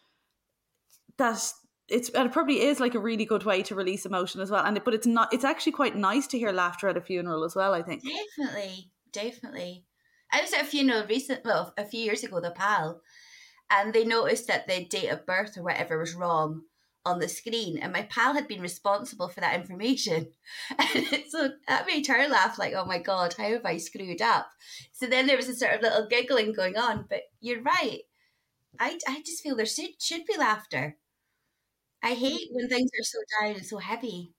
[1.17, 1.52] that
[1.88, 4.63] it's it probably is like a really good way to release emotion as well.
[4.63, 7.56] And but it's not it's actually quite nice to hear laughter at a funeral as
[7.56, 8.04] well i think.
[8.04, 9.86] Definitely definitely.
[10.32, 13.02] I was at a funeral recent well a few years ago the pal
[13.71, 16.63] and they noticed that the date of birth or whatever was wrong
[17.03, 20.27] on the screen and my pal had been responsible for that information.
[20.79, 24.47] And so that made her laugh like oh my god how have i screwed up?
[24.91, 28.01] So then there was a sort of little giggling going on but you're right.
[28.79, 30.97] I, I just feel there should, should be laughter.
[32.03, 34.34] I hate when things are so down and so heavy.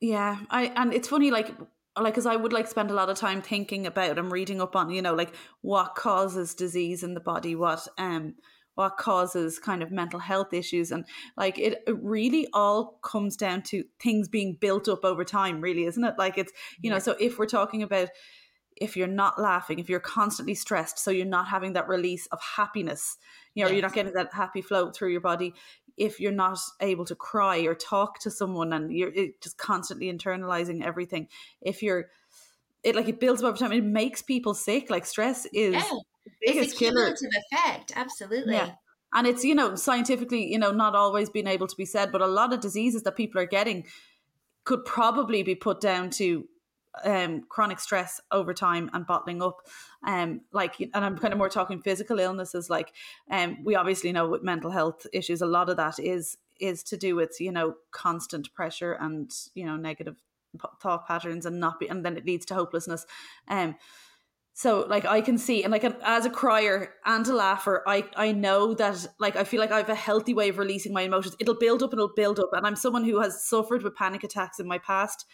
[0.00, 1.54] Yeah i and it's funny like
[1.98, 4.76] like because i would like spend a lot of time thinking about and reading up
[4.76, 8.34] on you know like what causes disease in the body what um
[8.74, 11.04] what causes kind of mental health issues and
[11.36, 15.84] like it, it really all comes down to things being built up over time really
[15.84, 16.94] isn't it like it's you yeah.
[16.94, 18.08] know so if we're talking about
[18.76, 22.40] if you're not laughing if you're constantly stressed so you're not having that release of
[22.56, 23.18] happiness
[23.54, 23.74] you know yes.
[23.74, 25.52] you're not getting that happy flow through your body
[26.00, 30.82] if you're not able to cry or talk to someone and you're just constantly internalizing
[30.82, 31.28] everything
[31.60, 32.08] if you're
[32.82, 35.98] it like it builds up over time it makes people sick like stress is yeah.
[36.40, 38.70] it's a cumulative effect absolutely yeah.
[39.12, 42.22] and it's you know scientifically you know not always being able to be said but
[42.22, 43.84] a lot of diseases that people are getting
[44.64, 46.48] could probably be put down to
[47.04, 49.58] um, chronic stress over time and bottling up.
[50.06, 52.70] Um, like, and I'm kind of more talking physical illnesses.
[52.70, 52.92] Like,
[53.30, 56.96] um, we obviously know with mental health issues, a lot of that is is to
[56.96, 60.16] do with you know constant pressure and you know negative
[60.80, 63.06] thought patterns and not be, and then it leads to hopelessness.
[63.48, 63.76] Um,
[64.52, 68.32] so like I can see, and like as a crier and a laugher, I I
[68.32, 71.36] know that like I feel like I have a healthy way of releasing my emotions.
[71.38, 74.24] It'll build up and it'll build up, and I'm someone who has suffered with panic
[74.24, 75.24] attacks in my past.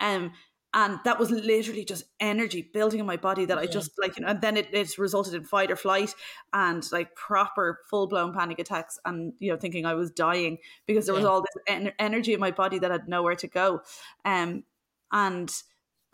[0.00, 0.32] Um,
[0.74, 4.24] and that was literally just energy building in my body that I just like, you
[4.24, 6.14] know, and then it, it resulted in fight or flight
[6.54, 11.04] and like proper full blown panic attacks and, you know, thinking I was dying because
[11.04, 13.82] there was all this en- energy in my body that had nowhere to go.
[14.24, 14.64] Um,
[15.12, 15.50] and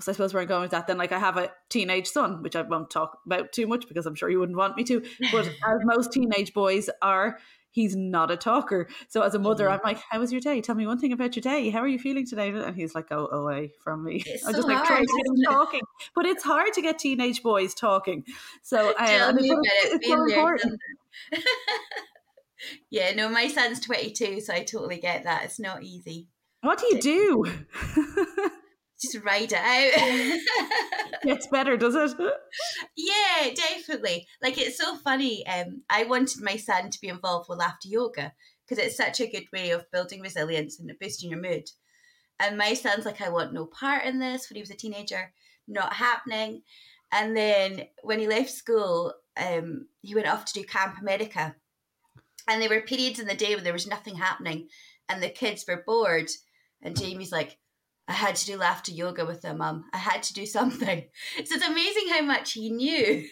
[0.01, 2.42] so I suppose where I'm going with that, then like I have a teenage son,
[2.42, 5.05] which I won't talk about too much because I'm sure you wouldn't want me to,
[5.31, 7.38] but as most teenage boys are,
[7.79, 8.88] he's not a talker.
[9.09, 9.75] So as a mother, mm-hmm.
[9.75, 10.61] I'm like, "How was your day?
[10.61, 11.71] Tell me one thing about your day.
[11.71, 14.59] How are you feeling today?" And he's like, "Go away from me." It's I'm so
[14.59, 15.81] just like trying to get him talking,
[16.14, 18.25] but it's hard to get teenage boys talking.
[18.62, 20.03] So Tell me about it.
[20.03, 20.81] It's so important.
[22.91, 25.45] yeah, no, my son's 22, so I totally get that.
[25.45, 26.27] It's not easy.
[26.62, 27.45] What do you do?
[29.00, 31.22] just ride it out.
[31.22, 32.16] Gets better, does it?
[32.96, 34.26] Yeah, definitely.
[34.42, 35.46] Like it's so funny.
[35.46, 38.32] Um, I wanted my son to be involved with laughter yoga
[38.66, 41.68] because it's such a good way of building resilience and boosting your mood.
[42.40, 45.32] And my son's like, I want no part in this when he was a teenager,
[45.66, 46.62] not happening.
[47.11, 51.56] And then when he left school, um, he went off to do Camp America.
[52.48, 54.68] And there were periods in the day when there was nothing happening
[55.08, 56.30] and the kids were bored.
[56.82, 57.58] And Jamie's like,
[58.09, 59.85] I had to do laughter yoga with them, mum.
[59.92, 61.05] I had to do something.
[61.44, 63.29] So it's amazing how much he knew.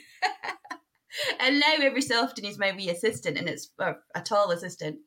[1.40, 4.98] and now every so often he's my wee assistant, and it's a tall assistant.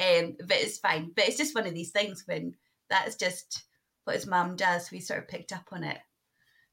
[0.00, 1.12] Um, but it's fine.
[1.14, 2.54] But it's just one of these things when
[2.88, 3.64] that's just
[4.04, 4.90] what his mum does.
[4.90, 5.98] We sort of picked up on it.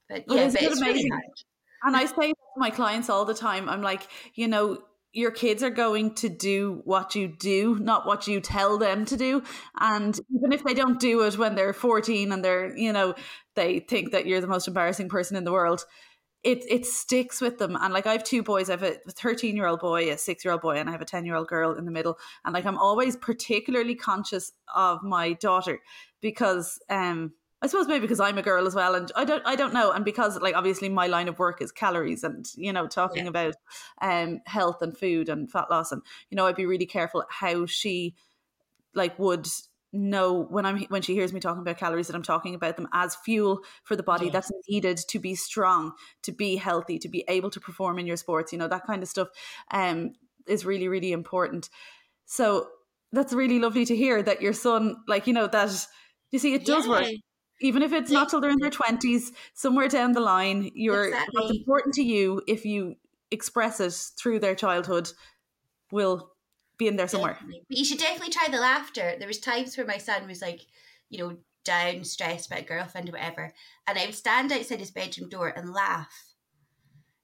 [0.08, 1.12] But yeah, well, but it's amazing?
[1.12, 1.24] really.
[1.84, 4.80] And I say to my clients all the time, I'm like, you know,
[5.16, 9.16] your kids are going to do what you do, not what you tell them to
[9.16, 9.42] do.
[9.80, 13.16] And even if they don't do it when they're 14 and they're, you know,
[13.56, 15.86] they think that you're the most embarrassing person in the world,
[16.44, 17.78] it it sticks with them.
[17.80, 20.44] And like I have two boys, I have a 13 year old boy, a six
[20.44, 22.18] year old boy, and I have a 10 year old girl in the middle.
[22.44, 25.80] And like I'm always particularly conscious of my daughter
[26.20, 29.56] because um I suppose maybe because I'm a girl as well, and I don't, I
[29.56, 32.88] don't know, and because like obviously my line of work is calories, and you know
[32.88, 33.30] talking yeah.
[33.30, 33.56] about
[34.02, 37.66] um health and food and fat loss, and you know I'd be really careful how
[37.66, 38.16] she
[38.94, 39.48] like would
[39.94, 42.88] know when I'm when she hears me talking about calories that I'm talking about them
[42.94, 44.34] as fuel for the body yes.
[44.34, 48.18] that's needed to be strong, to be healthy, to be able to perform in your
[48.18, 48.52] sports.
[48.52, 49.30] You know that kind of stuff
[49.72, 50.14] um,
[50.48, 51.70] is really really important.
[52.26, 52.68] So
[53.12, 55.88] that's really lovely to hear that your son, like you know that
[56.32, 56.92] you see, it does yeah.
[56.92, 57.06] work.
[57.62, 61.34] Even if it's not till they're in their twenties, somewhere down the line, you're exactly.
[61.34, 62.96] what's important to you if you
[63.32, 65.12] express it through their childhood
[65.92, 66.32] will
[66.78, 67.34] be in there somewhere.
[67.34, 67.64] Definitely.
[67.70, 69.16] But you should definitely try the laughter.
[69.18, 70.62] There was times where my son was like,
[71.10, 73.54] you know, down, stressed about a girlfriend or whatever,
[73.88, 76.34] and I would stand outside his bedroom door and laugh.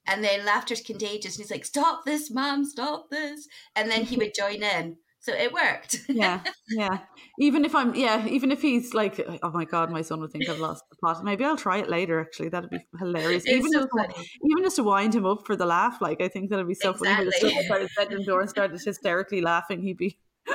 [0.07, 2.65] And then laughter's contagious, and he's like, "Stop this, mom!
[2.65, 4.97] Stop this!" And then he would join in.
[5.21, 5.97] So it worked.
[6.09, 6.97] yeah, yeah.
[7.39, 10.49] Even if I'm, yeah, even if he's like, oh my god, my son would think
[10.49, 11.23] I've lost the plot.
[11.23, 12.19] Maybe I'll try it later.
[12.19, 13.43] Actually, that'd be hilarious.
[13.45, 16.27] It's even so just, even just to wind him up for the laugh, like I
[16.27, 17.07] think that'd be so Exactly.
[17.15, 17.27] funny.
[17.29, 20.17] If he stood outside his bedroom door and started hysterically laughing, he'd be.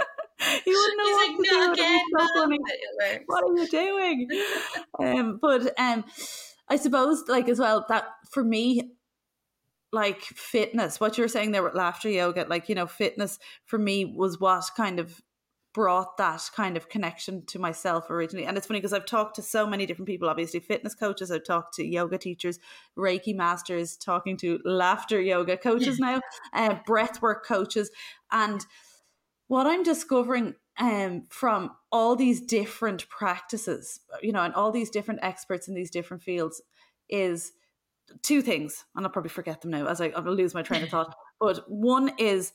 [0.65, 1.57] he wouldn't know He's what like, to do.
[1.59, 2.59] "No It'd again, so mom!" funny.
[2.59, 3.25] But it works.
[3.27, 4.29] What are you doing?
[5.01, 6.05] um, but um,
[6.69, 8.96] I suppose, like as well, that for me,
[9.93, 14.05] like fitness, what you're saying there with laughter yoga, like you know, fitness for me
[14.05, 15.23] was what kind of
[15.77, 18.47] brought that kind of connection to myself originally.
[18.47, 21.45] And it's funny because I've talked to so many different people, obviously fitness coaches, I've
[21.45, 22.59] talked to yoga teachers,
[22.99, 26.23] Reiki masters, talking to laughter yoga coaches now,
[26.55, 27.91] uh, breath work coaches.
[28.33, 28.65] And
[29.49, 35.21] what I'm discovering um, from all these different practices, you know, and all these different
[35.23, 36.63] experts in these different fields
[37.11, 37.53] is
[38.23, 38.85] two things.
[38.95, 41.15] And I'll probably forget them now as I, I'll lose my train of thought.
[41.41, 42.53] But one is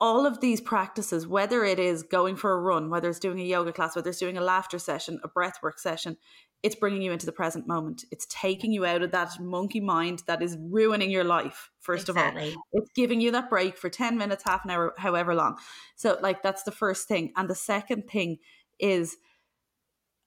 [0.00, 3.44] all of these practices, whether it is going for a run, whether it's doing a
[3.44, 6.16] yoga class, whether it's doing a laughter session, a breathwork session,
[6.62, 8.04] it's bringing you into the present moment.
[8.10, 12.16] It's taking you out of that monkey mind that is ruining your life, first of
[12.16, 12.32] all.
[12.72, 15.56] It's giving you that break for 10 minutes, half an hour, however long.
[15.94, 17.32] So, like, that's the first thing.
[17.36, 18.38] And the second thing
[18.80, 19.16] is,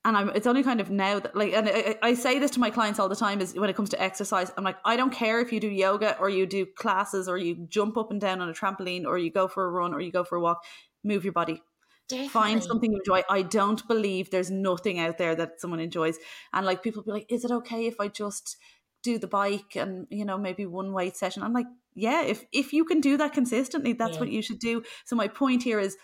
[0.03, 2.59] and I'm, it's only kind of now that, like, and I, I say this to
[2.59, 5.11] my clients all the time is when it comes to exercise, I'm like, I don't
[5.13, 8.41] care if you do yoga or you do classes or you jump up and down
[8.41, 10.63] on a trampoline or you go for a run or you go for a walk,
[11.03, 11.61] move your body
[12.07, 12.31] Definitely.
[12.31, 13.23] find something you enjoy.
[13.29, 16.17] I don't believe there's nothing out there that someone enjoys.
[16.53, 18.57] And like people be like, is it okay if I just
[19.03, 21.43] do the bike and you know maybe one weight session?
[21.43, 24.19] I'm like, yeah, if if you can do that consistently, that's Yeah.
[24.19, 24.83] what you should do.
[25.05, 25.97] So my point here is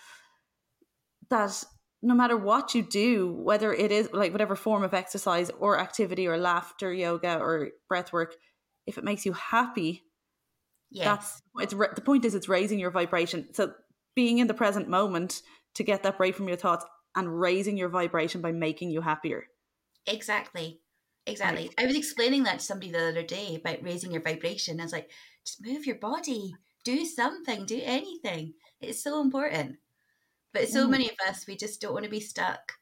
[1.29, 1.63] that
[2.01, 6.27] no matter what you do, whether it is like whatever form of exercise or activity
[6.27, 8.35] or laughter, yoga or breath work,
[8.85, 10.03] if it makes you happy,
[10.89, 11.05] Yes.
[11.05, 13.73] that's it's the point is it's raising your vibration so
[14.15, 15.41] being in the present moment
[15.75, 19.47] to get that break from your thoughts and raising your vibration by making you happier
[20.05, 20.79] Exactly.
[21.25, 21.69] Exactly.
[21.77, 24.79] I was explaining that to somebody the other day about raising your vibration.
[24.79, 25.11] I was like,
[25.45, 26.55] just move your body,
[26.85, 28.53] do something, do anything.
[28.79, 29.77] It's so important.
[30.57, 30.89] But so Mm.
[30.89, 32.73] many of us, we just don't want to be stuck,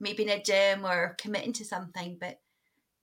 [0.00, 2.18] maybe in a gym or committing to something.
[2.20, 2.40] But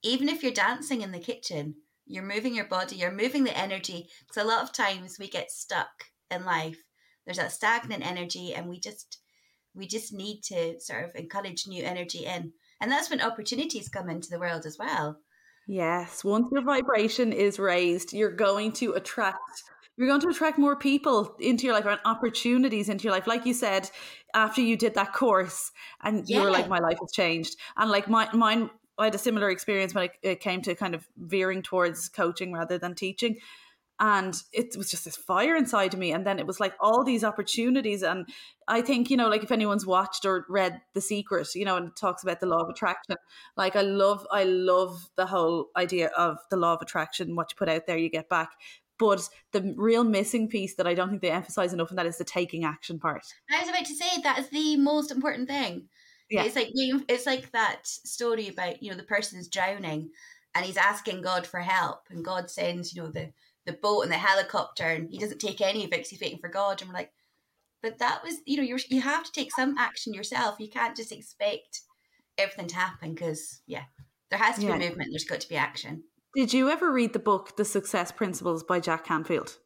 [0.04, 4.10] even if you're dancing in the kitchen, you're moving your body, you're moving the energy.
[4.28, 6.84] Because a lot of times we get stuck in life.
[7.26, 9.20] There's that stagnant energy, and we just
[9.74, 12.54] we just need to sort of encourage new energy in.
[12.82, 15.22] And that's when opportunities come into the world as well.
[15.68, 19.64] yes once your vibration is raised you're going to attract
[20.02, 23.28] you're going to attract more people into your life and opportunities into your life.
[23.28, 23.88] Like you said
[24.34, 27.56] after you did that course and you were like my life has changed.
[27.78, 30.96] And like my, mine i had a similar experience when it, it came to kind
[30.96, 33.38] of veering towards coaching rather than teaching.
[34.00, 36.12] And it was just this fire inside of me.
[36.12, 38.02] And then it was like all these opportunities.
[38.02, 38.28] And
[38.72, 41.90] i think you know like if anyone's watched or read the secret you know and
[41.90, 43.16] it talks about the law of attraction
[43.58, 47.56] like i love i love the whole idea of the law of attraction what you
[47.58, 48.52] put out there you get back
[49.02, 52.18] but the real missing piece that i don't think they emphasize enough and that is
[52.20, 55.90] the taking action part I was about to say that is the most important thing.
[56.30, 56.44] Yeah.
[56.46, 56.70] It's like
[57.14, 60.12] it's like that story about you know the person's drowning,
[60.56, 63.34] and he's asking God for help, and God sends you know the
[63.66, 66.40] the boat and the helicopter, and he doesn't take any of it 'cause he's waiting
[66.40, 67.12] for God, and we're like,
[67.84, 70.60] but that was you know you you have to take some action yourself.
[70.60, 71.82] You can't just expect
[72.38, 73.86] everything to happen because yeah,
[74.30, 74.78] there has to Yeah.
[74.78, 75.10] be movement.
[75.12, 76.04] There's got to be action.
[76.36, 79.58] Did you ever read the book the success principles by jack canfield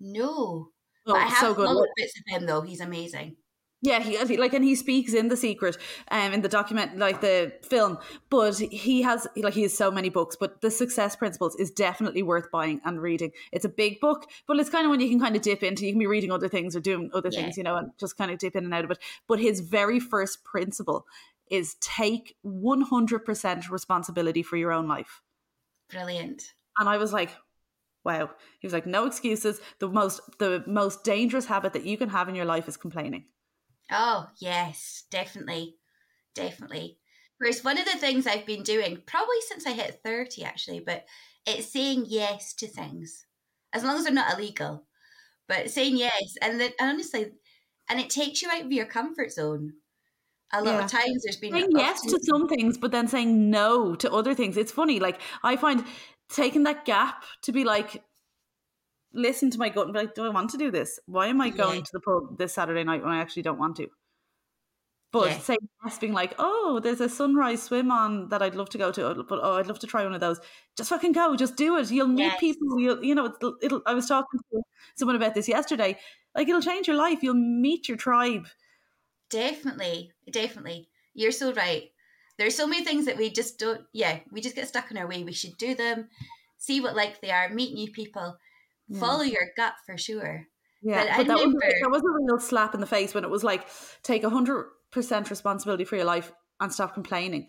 [0.00, 0.68] No,
[1.06, 2.62] oh I have so good bits of him though.
[2.62, 3.36] He's amazing.
[3.84, 5.76] Yeah, he like, and he speaks in the secret,
[6.08, 7.98] um, in the document, like the film.
[8.30, 10.36] But he has, like, he has so many books.
[10.38, 13.32] But the Success Principles is definitely worth buying and reading.
[13.50, 15.84] It's a big book, but it's kind of when you can kind of dip into.
[15.84, 17.40] You can be reading other things or doing other yeah.
[17.40, 18.98] things, you know, and just kind of dip in and out of it.
[19.26, 21.04] But his very first principle
[21.50, 25.22] is take one hundred percent responsibility for your own life.
[25.92, 26.42] Brilliant.
[26.78, 27.30] And I was like,
[28.04, 28.30] wow.
[28.60, 29.60] He was like, no excuses.
[29.78, 33.26] The most, the most dangerous habit that you can have in your life is complaining.
[33.90, 35.76] Oh, yes, definitely.
[36.34, 36.98] Definitely.
[37.38, 41.04] Whereas one of the things I've been doing, probably since I hit 30 actually, but
[41.46, 43.26] it's saying yes to things.
[43.72, 44.86] As long as they're not illegal.
[45.48, 46.36] But saying yes.
[46.40, 47.32] And then honestly,
[47.88, 49.74] and it takes you out of your comfort zone.
[50.54, 50.84] A lot yeah.
[50.84, 54.34] of times there's been saying yes to some things, but then saying no to other
[54.34, 54.56] things.
[54.56, 55.00] It's funny.
[55.00, 55.84] Like I find
[56.28, 58.02] taking that gap to be like,
[59.14, 60.98] listen to my gut and be like, do I want to do this?
[61.06, 61.84] Why am I going yeah.
[61.84, 63.88] to the pub this Saturday night when I actually don't want to?
[65.12, 65.38] But yeah.
[65.38, 68.90] saying yes, being like, oh, there's a sunrise swim on that I'd love to go
[68.92, 70.40] to, uh, but oh, I'd love to try one of those.
[70.74, 71.90] Just fucking go, just do it.
[71.90, 72.40] You'll meet yes.
[72.40, 72.80] people.
[72.80, 73.82] You'll, you know, it'll, it'll.
[73.84, 74.62] I was talking to
[74.96, 75.98] someone about this yesterday.
[76.34, 77.22] Like, it'll change your life.
[77.22, 78.46] You'll meet your tribe.
[79.32, 80.88] Definitely, definitely.
[81.14, 81.90] You're so right.
[82.38, 83.82] There's so many things that we just don't.
[83.92, 85.24] Yeah, we just get stuck in our way.
[85.24, 86.08] We should do them,
[86.58, 88.38] see what like they are, meet new people
[88.92, 89.00] yeah.
[89.00, 90.46] follow your gut for sure.
[90.82, 93.24] Yeah, but, but that, remember, was, that was a real slap in the face when
[93.24, 93.66] it was like
[94.02, 97.48] take a hundred percent responsibility for your life and stop complaining.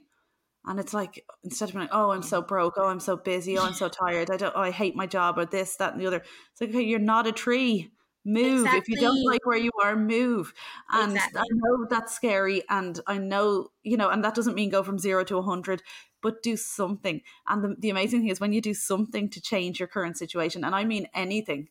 [0.66, 2.76] And it's like instead of being like, "Oh, I'm so broke.
[2.78, 3.58] Oh, I'm so busy.
[3.58, 4.30] Oh, I'm so tired.
[4.32, 4.54] I don't.
[4.56, 6.18] Oh, I hate my job or this, that, and the other."
[6.52, 7.92] It's like, okay, you're not a tree.
[8.26, 8.80] Move exactly.
[8.80, 9.96] if you don't like where you are.
[9.96, 10.54] Move.
[10.92, 11.42] And exactly.
[11.42, 14.98] I know that's scary, and I know you know, and that doesn't mean go from
[14.98, 15.84] zero to a hundred
[16.24, 17.22] but do something.
[17.48, 20.64] And the, the amazing thing is when you do something to change your current situation,
[20.64, 21.68] and I mean anything,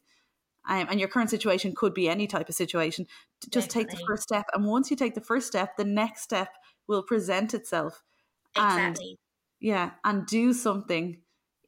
[0.69, 3.07] um, and your current situation could be any type of situation,
[3.51, 3.91] just Definitely.
[3.91, 4.47] take the first step.
[4.55, 6.51] And once you take the first step, the next step
[6.87, 8.05] will present itself.
[8.55, 9.09] Exactly.
[9.11, 9.19] And,
[9.59, 11.22] yeah, and do something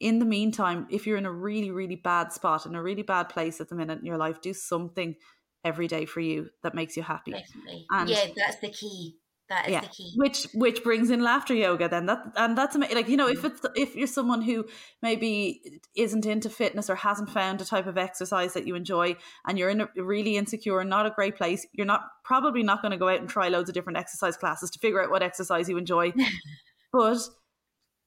[0.05, 3.31] in the meantime, if you're in a really, really bad spot, in a really bad
[3.31, 5.17] place at the minute in your life, do something
[5.65, 7.31] every day for you that makes you happy.
[7.31, 7.87] Definitely.
[7.91, 9.17] And yeah, that's the key.
[9.49, 9.81] That is yeah.
[9.81, 10.13] the key.
[10.17, 13.51] Which which brings in laughter yoga then that and that's like you know if mm.
[13.51, 14.67] it's if you're someone who
[15.03, 19.59] maybe isn't into fitness or hasn't found a type of exercise that you enjoy and
[19.59, 22.93] you're in a really insecure and not a great place, you're not probably not going
[22.93, 25.67] to go out and try loads of different exercise classes to figure out what exercise
[25.67, 26.13] you enjoy.
[26.93, 27.19] but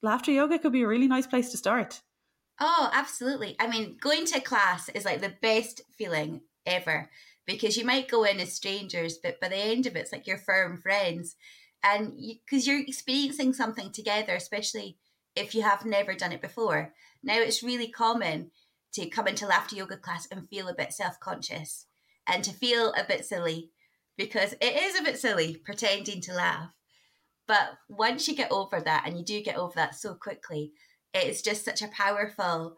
[0.01, 2.01] laughter yoga could be a really nice place to start.
[2.59, 3.55] Oh, absolutely.
[3.59, 7.09] I mean, going to class is like the best feeling ever
[7.45, 10.27] because you might go in as strangers, but by the end of it, it's like
[10.27, 11.35] you're firm friends.
[11.83, 14.97] And because you, you're experiencing something together, especially
[15.35, 16.93] if you have never done it before.
[17.23, 18.51] Now it's really common
[18.93, 21.85] to come into laughter yoga class and feel a bit self conscious
[22.25, 23.71] and to feel a bit silly
[24.17, 26.71] because it is a bit silly pretending to laugh.
[27.47, 30.73] But once you get over that, and you do get over that so quickly,
[31.13, 32.75] it's just such a powerful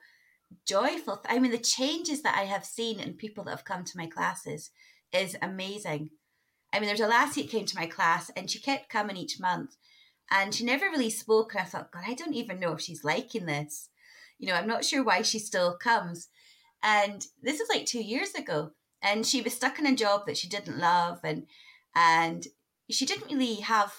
[0.68, 1.18] joyful.
[1.18, 3.98] Th- I mean, the changes that I have seen in people that have come to
[3.98, 4.72] my classes
[5.12, 6.10] is amazing.
[6.72, 9.40] I mean, there's a lassie that came to my class and she kept coming each
[9.40, 9.76] month
[10.32, 11.54] and she never really spoke.
[11.54, 13.90] And I thought, God, I don't even know if she's liking this.
[14.38, 16.30] You know, I'm not sure why she still comes.
[16.84, 18.72] And this is like two years ago.
[19.02, 21.46] And she was stuck in a job that she didn't love and
[21.96, 22.46] and
[22.90, 23.94] she didn't really have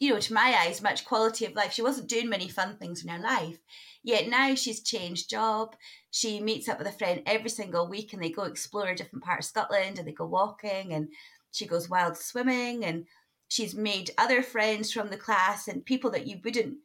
[0.00, 1.72] you know, to my eyes, much quality of life.
[1.72, 3.58] She wasn't doing many fun things in her life.
[4.02, 5.74] Yet now she's changed job.
[6.10, 9.24] She meets up with a friend every single week and they go explore a different
[9.24, 11.08] part of Scotland and they go walking and
[11.50, 13.06] she goes wild swimming and
[13.48, 16.76] she's made other friends from the class and people that you wouldn't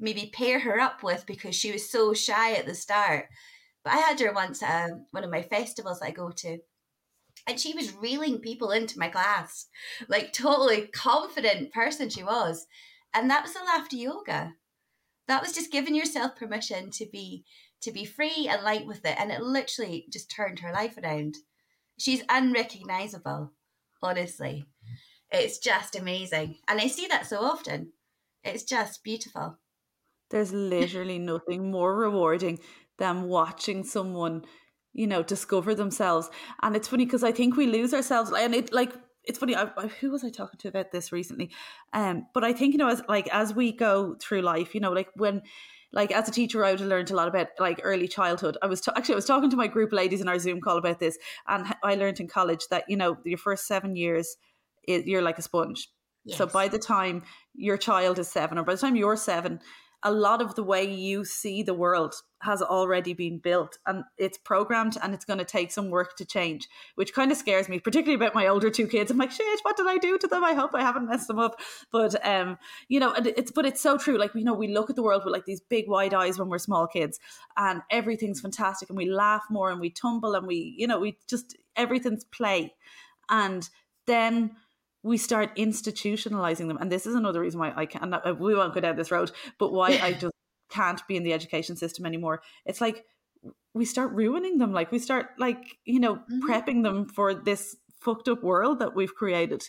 [0.00, 3.26] maybe pair her up with because she was so shy at the start.
[3.84, 6.58] But I had her once at one of my festivals I go to
[7.46, 9.66] and she was reeling people into my class.
[10.08, 12.66] Like totally confident person she was.
[13.14, 14.54] And that was the laughter yoga.
[15.26, 17.44] That was just giving yourself permission to be
[17.80, 19.16] to be free and light with it.
[19.18, 21.36] And it literally just turned her life around.
[21.98, 23.52] She's unrecognizable
[24.02, 24.64] honestly.
[25.30, 26.56] It's just amazing.
[26.68, 27.92] And i see that so often.
[28.44, 29.58] It's just beautiful.
[30.30, 32.60] There's literally nothing more rewarding
[32.98, 34.44] than watching someone
[34.98, 36.28] you know, discover themselves.
[36.60, 38.32] And it's funny because I think we lose ourselves.
[38.32, 38.92] And it like
[39.24, 39.54] it's funny.
[39.54, 41.50] I, I, who was I talking to about this recently?
[41.92, 44.90] Um, but I think you know, as like as we go through life, you know,
[44.90, 45.42] like when
[45.92, 48.58] like as a teacher, I would have learned a lot about like early childhood.
[48.60, 50.78] I was t- actually I was talking to my group ladies in our Zoom call
[50.78, 54.36] about this, and I learned in college that you know your first seven years,
[54.82, 55.88] it, you're like a sponge.
[56.24, 56.38] Yes.
[56.38, 57.22] So by the time
[57.54, 59.60] your child is seven, or by the time you're seven,
[60.04, 64.38] a lot of the way you see the world has already been built and it's
[64.38, 67.80] programmed and it's going to take some work to change, which kind of scares me,
[67.80, 69.10] particularly about my older two kids.
[69.10, 70.44] I'm like, shit, what did I do to them?
[70.44, 71.60] I hope I haven't messed them up.
[71.90, 74.18] But um, you know, it's but it's so true.
[74.18, 76.48] Like you know, we look at the world with like these big wide eyes when
[76.48, 77.18] we're small kids,
[77.56, 81.18] and everything's fantastic, and we laugh more, and we tumble, and we you know we
[81.28, 82.74] just everything's play,
[83.28, 83.68] and
[84.06, 84.52] then
[85.02, 86.78] we start institutionalizing them.
[86.78, 89.72] And this is another reason why I can't, we won't go down this road, but
[89.72, 90.34] why I just
[90.70, 92.42] can't be in the education system anymore.
[92.66, 93.04] It's like
[93.74, 94.72] we start ruining them.
[94.72, 96.50] Like we start, like, you know, mm-hmm.
[96.50, 99.62] prepping them for this fucked up world that we've created.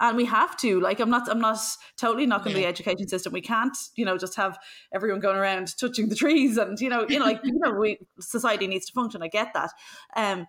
[0.00, 0.80] And we have to.
[0.80, 1.28] Like, I'm not.
[1.30, 1.58] I'm not
[1.96, 2.62] totally knocking yeah.
[2.62, 3.32] the education system.
[3.32, 4.58] We can't, you know, just have
[4.92, 7.98] everyone going around touching the trees, and you know, you know, like you know, we
[8.18, 9.22] society needs to function.
[9.22, 9.70] I get that,
[10.16, 10.48] um,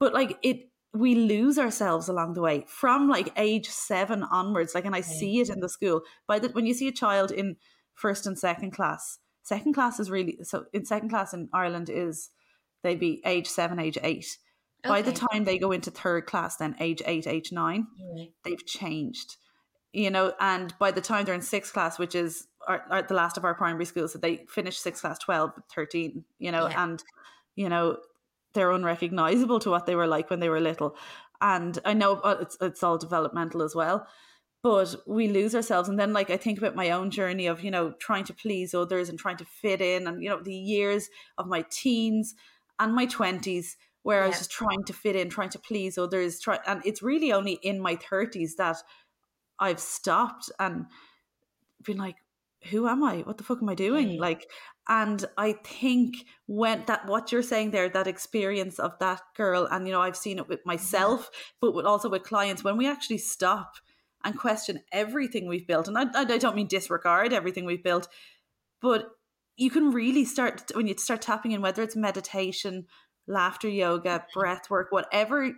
[0.00, 4.74] but like it, we lose ourselves along the way from like age seven onwards.
[4.74, 6.02] Like, and I see it in the school.
[6.26, 7.56] By the when you see a child in
[7.94, 10.66] first and second class, second class is really so.
[10.72, 12.30] In second class in Ireland is
[12.82, 14.38] they be age seven, age eight.
[14.84, 14.92] Okay.
[14.92, 17.86] By the time they go into third class, then age eight, age nine,
[18.44, 19.36] they've changed.
[19.92, 23.14] You know, and by the time they're in sixth class, which is our, our, the
[23.14, 26.84] last of our primary schools, so they finish sixth class 12, 13, you know, yeah.
[26.84, 27.02] and
[27.54, 27.96] you know
[28.56, 30.96] they're unrecognizable to what they were like when they were little.
[31.40, 34.08] And I know uh, it's it's all developmental as well,
[34.62, 35.88] but we lose ourselves.
[35.88, 38.74] And then like I think about my own journey of you know trying to please
[38.74, 42.34] others and trying to fit in, and you know the years of my teens
[42.80, 44.24] and my twenties where yeah.
[44.24, 46.40] I was just trying to fit in, trying to please others.
[46.40, 48.76] Try, and it's really only in my thirties that
[49.58, 50.86] I've stopped and
[51.84, 52.16] been like,
[52.70, 53.18] who am I?
[53.18, 54.18] What the fuck am I doing?
[54.18, 54.46] Like,
[54.88, 59.86] and I think when that what you're saying there, that experience of that girl, and
[59.86, 60.70] you know, I've seen it with mm-hmm.
[60.70, 61.30] myself,
[61.60, 63.76] but with also with clients, when we actually stop
[64.24, 68.08] and question everything we've built, and I, I don't mean disregard everything we've built,
[68.80, 69.10] but
[69.56, 72.86] you can really start when you start tapping in, whether it's meditation,
[73.26, 74.38] laughter yoga, mm-hmm.
[74.38, 75.52] breath work, whatever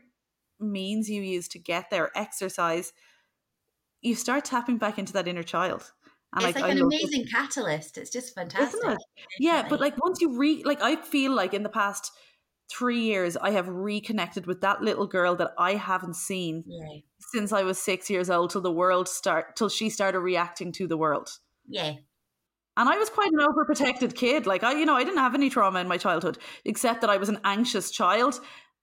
[0.58, 2.92] means you use to get there, exercise,
[4.00, 5.92] you start tapping back into that inner child
[6.34, 7.30] and it's like, like an amazing it.
[7.30, 7.96] catalyst.
[7.96, 8.80] It's just fantastic.
[8.84, 8.98] It?
[9.40, 12.12] Yeah, but like once you re like I feel like in the past
[12.70, 17.00] three years I have reconnected with that little girl that I haven't seen yeah.
[17.32, 20.86] since I was six years old till the world start till she started reacting to
[20.86, 21.30] the world.
[21.66, 21.94] Yeah.
[22.76, 24.46] And I was quite an overprotected kid.
[24.46, 27.16] Like I, you know, I didn't have any trauma in my childhood, except that I
[27.16, 28.38] was an anxious child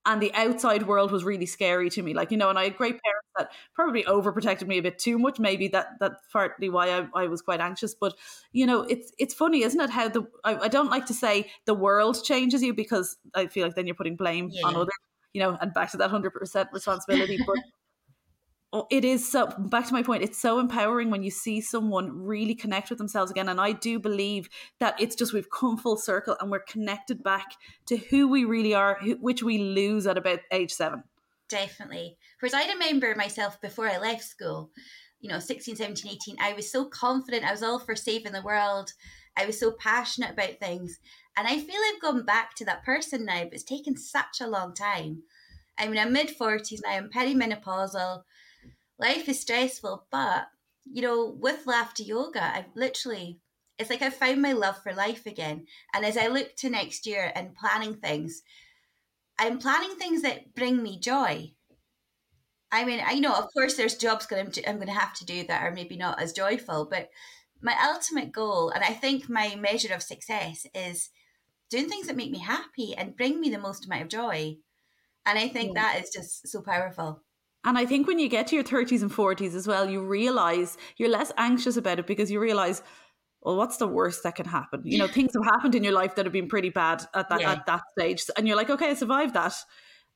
[0.05, 2.13] and the outside world was really scary to me.
[2.13, 5.17] Like, you know, and I had great parents that probably overprotected me a bit too
[5.17, 5.39] much.
[5.39, 7.95] Maybe that that's partly why I, I was quite anxious.
[7.95, 8.15] But,
[8.51, 9.89] you know, it's it's funny, isn't it?
[9.89, 13.65] How the I, I don't like to say the world changes you because I feel
[13.65, 14.67] like then you're putting blame yeah.
[14.67, 14.93] on others,
[15.33, 17.39] you know, and back to that hundred percent responsibility.
[17.45, 17.57] But
[18.73, 22.11] Oh, it is so back to my point it's so empowering when you see someone
[22.11, 24.49] really connect with themselves again and i do believe
[24.79, 27.45] that it's just we've come full circle and we're connected back
[27.85, 31.03] to who we really are which we lose at about age seven.
[31.47, 32.17] Definitely.
[32.39, 34.71] Whereas i remember myself before i left school
[35.21, 38.43] you know 16 17 18 i was so confident i was all for saving the
[38.43, 38.91] world
[39.35, 40.99] i was so passionate about things
[41.35, 44.47] and i feel i've gone back to that person now but it's taken such a
[44.47, 45.23] long time.
[45.77, 48.23] I mean i'm mid 40s now i'm perimenopausal
[48.99, 50.47] life is stressful, but
[50.85, 53.39] you know, with laughter yoga, I've literally
[53.77, 55.65] it's like I found my love for life again.
[55.93, 58.41] And as I look to next year and planning things,
[59.37, 61.51] I'm planning things that bring me joy.
[62.71, 65.25] I mean, I know, of course, there's jobs that I'm, I'm going to have to
[65.25, 67.09] do that are maybe not as joyful, but
[67.61, 71.09] my ultimate goal, and I think my measure of success, is
[71.69, 74.57] doing things that make me happy and bring me the most amount of joy.
[75.25, 75.81] And I think yeah.
[75.81, 77.23] that is just so powerful.
[77.65, 80.77] And I think when you get to your 30s and 40s as well, you realize
[80.97, 82.83] you're less anxious about it because you realize,
[83.41, 84.81] well, what's the worst that can happen?
[84.85, 87.41] You know, things have happened in your life that have been pretty bad at that
[87.41, 87.51] yeah.
[87.51, 89.55] at that stage, and you're like, okay, I survived that.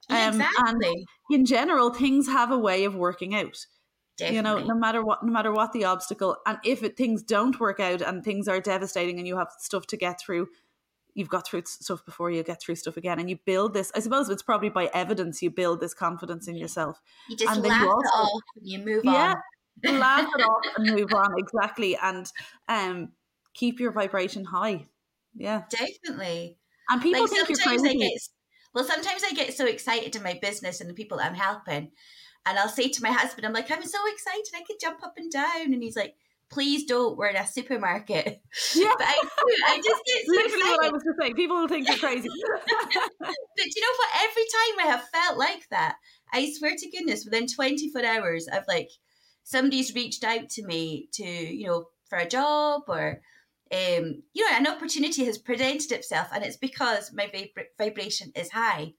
[0.10, 0.88] Um, exactly.
[0.88, 3.58] And in general, things have a way of working out.
[4.18, 4.36] Definitely.
[4.36, 7.60] You know, no matter what, no matter what the obstacle, and if it, things don't
[7.60, 10.48] work out and things are devastating, and you have stuff to get through,
[11.14, 14.00] you've got through stuff before you get through stuff again and you build this i
[14.00, 17.02] suppose it's probably by evidence you build this confidence in yourself.
[17.30, 19.36] You just and laugh you also, it off and you move yeah,
[19.88, 20.00] on.
[20.00, 22.32] laugh it off and move on exactly and
[22.68, 23.10] um
[23.54, 24.86] keep your vibration high.
[25.36, 25.64] Yeah.
[25.70, 26.58] Definitely.
[26.90, 27.98] And people like think you're crazy.
[27.98, 28.12] get,
[28.74, 31.92] well sometimes i get so excited in my business and the people i'm helping
[32.46, 35.14] and i'll say to my husband i'm like i'm so excited i could jump up
[35.18, 36.16] and down and he's like
[36.50, 37.18] please don't.
[37.18, 38.42] We're in a supermarket.
[38.76, 38.94] Yeah.
[38.98, 39.20] but I,
[39.68, 40.78] I just get so literally excited.
[40.78, 41.34] what I was to say.
[41.34, 42.30] People will think you're crazy.
[43.20, 44.10] but you know what?
[44.24, 45.96] Every time I have felt like that,
[46.34, 48.90] I swear to goodness, within 24 hours, I've like
[49.44, 53.22] somebody's reached out to me to, you know, for a job or
[53.72, 58.50] um, you know, an opportunity has presented itself, and it's because my vib- vibration is
[58.50, 58.94] high.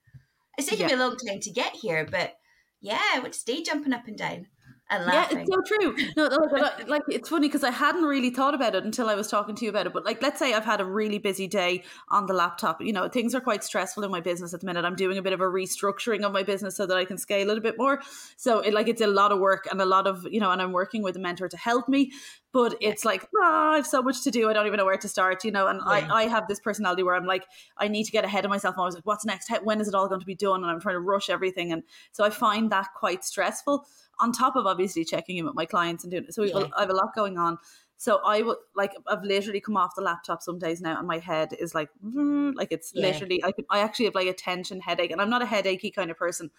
[0.57, 0.95] It's taken yeah.
[0.97, 2.35] me a long time to get here, but
[2.81, 4.47] yeah, I would stay jumping up and down
[4.91, 5.39] and laughing.
[5.39, 5.97] Yeah, it's so true.
[6.17, 9.29] No, like, like it's funny because I hadn't really thought about it until I was
[9.29, 9.93] talking to you about it.
[9.93, 12.83] But like, let's say I've had a really busy day on the laptop.
[12.83, 14.85] You know, things are quite stressful in my business at the minute.
[14.85, 17.51] I'm doing a bit of a restructuring of my business so that I can scale
[17.51, 18.01] it a bit more.
[18.37, 20.61] So it like it's a lot of work and a lot of you know, and
[20.61, 22.13] I'm working with a mentor to help me.
[22.53, 24.51] But it's like, oh, I have so much to do.
[24.51, 25.69] I don't even know where to start, you know.
[25.69, 26.09] And yeah.
[26.11, 27.45] I, I have this personality where I'm like,
[27.79, 28.75] I need to get ahead of myself.
[28.75, 29.53] And I was like, what's next?
[29.63, 30.63] When is it all going to be done?
[30.63, 31.71] And I'm trying to rush everything.
[31.71, 33.87] And so I find that quite stressful
[34.21, 36.35] on top of obviously checking in with my clients and doing it.
[36.35, 36.67] So yeah.
[36.77, 37.59] I have a lot going on.
[37.97, 41.19] So I would like I've literally come off the laptop some days now, and my
[41.19, 43.09] head is like mm, like it's yeah.
[43.09, 45.91] literally I can I actually have like a tension headache, and I'm not a headachy
[45.95, 46.51] kind of person.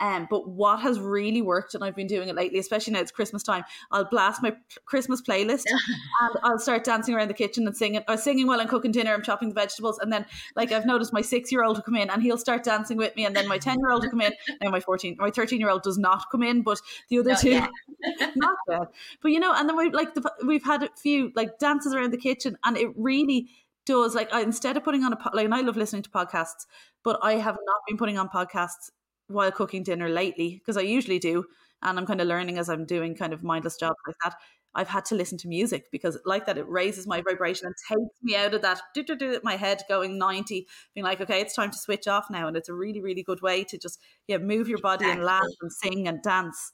[0.00, 3.10] Um, but what has really worked, and I've been doing it lately, especially now it's
[3.10, 5.64] Christmas time, I'll blast my Christmas playlist
[6.20, 9.14] and I'll start dancing around the kitchen and singing, or singing while I'm cooking dinner,
[9.14, 9.98] I'm chopping the vegetables.
[9.98, 12.64] And then, like, I've noticed my six year old will come in and he'll start
[12.64, 13.24] dancing with me.
[13.24, 14.32] And then my 10 year old will come in.
[14.62, 16.80] Now, my 14, my 13 year old does not come in, but
[17.10, 17.50] the other not two,
[18.36, 18.88] not yet.
[19.22, 22.12] But, you know, and then we like, the, we've had a few like dances around
[22.12, 23.48] the kitchen and it really,
[23.84, 26.66] does like I, instead of putting on a like and I love listening to podcasts,
[27.04, 28.90] but I have not been putting on podcasts
[29.28, 31.44] while cooking dinner lately because I usually do,
[31.82, 34.36] and I'm kind of learning as I'm doing kind of mindless jobs like that.
[34.76, 38.22] I've had to listen to music because like that it raises my vibration and takes
[38.22, 41.54] me out of that do, do, do, my head going 90 being like okay it's
[41.54, 43.98] time to switch off now and it's a really really good way to just
[44.28, 45.18] yeah move your body exactly.
[45.18, 46.72] and laugh and sing and dance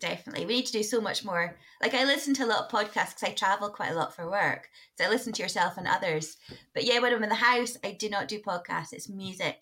[0.00, 2.70] definitely we need to do so much more like i listen to a lot of
[2.70, 5.86] podcasts because i travel quite a lot for work so i listen to yourself and
[5.86, 6.36] others
[6.74, 9.56] but yeah when i'm in the house i do not do podcasts it's music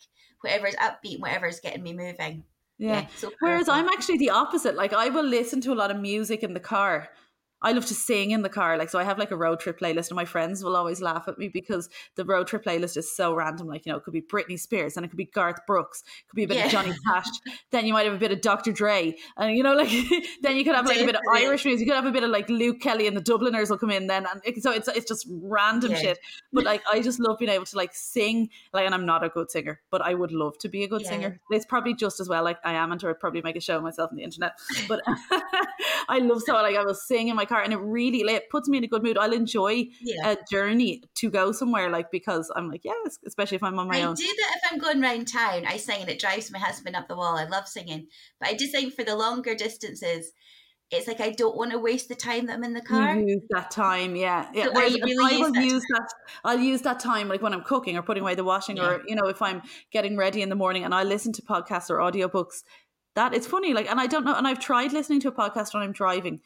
[0.45, 2.45] whatever is upbeat, whatever is getting me moving.
[2.79, 3.01] Yeah.
[3.01, 4.77] yeah so Whereas I'm actually the opposite.
[4.77, 7.09] Like I will listen to a lot of music in the car
[7.65, 8.77] I love to sing in the car.
[8.77, 11.27] Like, so I have like a road trip playlist, and my friends will always laugh
[11.29, 13.67] at me because the road trip playlist is so random.
[13.67, 16.29] Like, you know, it could be Britney Spears, and it could be Garth Brooks, it
[16.29, 16.67] could be a bit yeah.
[16.67, 17.27] of Johnny Cash.
[17.71, 18.71] then you might have a bit of Dr.
[18.71, 19.89] Dre, and you know, like
[20.43, 21.87] then you could have like a bit of Irish music.
[21.87, 24.09] You could have a bit of like Luke Kelly and the Dubliners will come in
[24.09, 25.99] then, and so it's it's just random yeah.
[25.99, 26.19] shit.
[26.53, 28.51] But like, I just love being able to like sing.
[28.75, 31.03] Like, and I'm not a good singer, but I would love to be a good
[31.03, 31.09] yeah.
[31.09, 31.41] singer.
[31.51, 32.45] It's probably just as well.
[32.45, 34.53] Like I am, and I'd probably make a show of myself on the internet.
[34.87, 35.01] But
[36.09, 38.69] I love so like I will sing in my car, and it really it puts
[38.69, 39.19] me in a good mood.
[39.19, 40.31] I'll enjoy yeah.
[40.31, 43.99] a journey to go somewhere, like because I'm like, yes, especially if I'm on my
[43.99, 44.13] I own.
[44.13, 45.65] I do that if I'm going around town.
[45.67, 47.37] I sing and it drives my husband up the wall.
[47.37, 48.09] I love singing,
[48.41, 50.33] but I do sing for the longer distances.
[50.91, 53.17] It's like I don't want to waste the time that I'm in the car.
[53.17, 54.49] You use that time, yeah.
[54.53, 54.67] yeah.
[54.67, 56.09] So Whereas really I will use, use that.
[56.45, 58.87] I'll use that time like when I'm cooking or putting away the washing, yeah.
[58.89, 61.91] or you know, if I'm getting ready in the morning, and I listen to podcasts
[61.91, 62.63] or audiobooks.
[63.17, 65.73] That it's funny, like, and I don't know, and I've tried listening to a podcast
[65.73, 66.41] when I'm driving,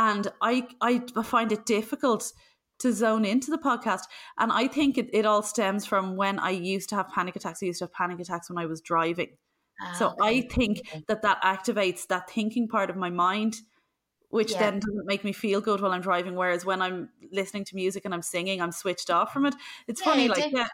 [0.00, 2.32] and I I find it difficult
[2.80, 4.04] to zone into the podcast.
[4.38, 7.62] And I think it, it all stems from when I used to have panic attacks.
[7.62, 9.36] I used to have panic attacks when I was driving.
[9.80, 10.16] Ah, so okay.
[10.22, 13.56] I think that that activates that thinking part of my mind,
[14.30, 14.58] which yeah.
[14.58, 16.34] then doesn't make me feel good while I'm driving.
[16.34, 19.54] Whereas when I'm listening to music and I'm singing, I'm switched off from it.
[19.86, 20.66] It's yeah, funny, like yeah,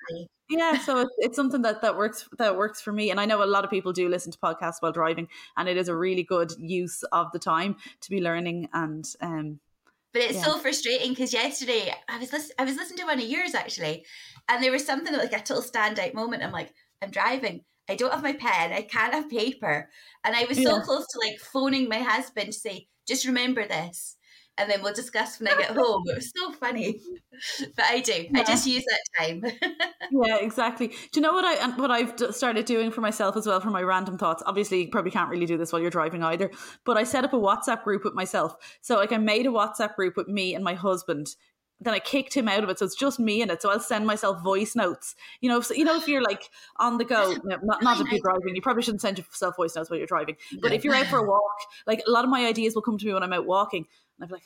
[0.48, 3.42] yeah so it's, it's something that that works that works for me and i know
[3.42, 5.26] a lot of people do listen to podcasts while driving
[5.56, 9.58] and it is a really good use of the time to be learning and um
[10.16, 10.44] but it's yeah.
[10.44, 14.06] so frustrating because yesterday I was listen- I was listening to one of yours actually,
[14.48, 16.42] and there was something that like a total standout moment.
[16.42, 19.90] I'm like, I'm driving, I don't have my pen, I can't have paper,
[20.24, 20.70] and I was yeah.
[20.70, 24.16] so close to like phoning my husband to say, just remember this,
[24.58, 26.02] and then we'll discuss when I get home.
[26.06, 27.00] It was so funny,
[27.76, 28.26] but I do.
[28.30, 28.40] Yeah.
[28.40, 29.44] I just use that time.
[30.10, 30.88] yeah, exactly.
[30.88, 33.82] Do you know what I what I've started doing for myself as well for my
[33.82, 34.42] random thoughts?
[34.46, 36.50] Obviously, you probably can't really do this while you're driving either.
[36.84, 38.56] But I set up a WhatsApp group with myself.
[38.80, 41.28] So like I made a WhatsApp group with me and my husband
[41.80, 43.60] then I kicked him out of it, so it's just me in it.
[43.60, 45.14] So I'll send myself voice notes.
[45.40, 48.20] You know, if, you know if you're like on the go, not, not if you're
[48.20, 50.36] driving, you probably shouldn't send yourself voice notes while you're driving.
[50.62, 51.42] But if you're out for a walk,
[51.86, 53.86] like a lot of my ideas will come to me when I'm out walking,
[54.18, 54.44] and I'm like,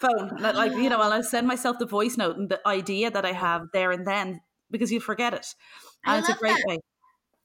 [0.00, 3.24] phone, like you know, and I'll send myself the voice note and the idea that
[3.24, 5.46] I have there and then because you forget it,
[6.04, 6.66] and I it's a great that.
[6.66, 6.78] way.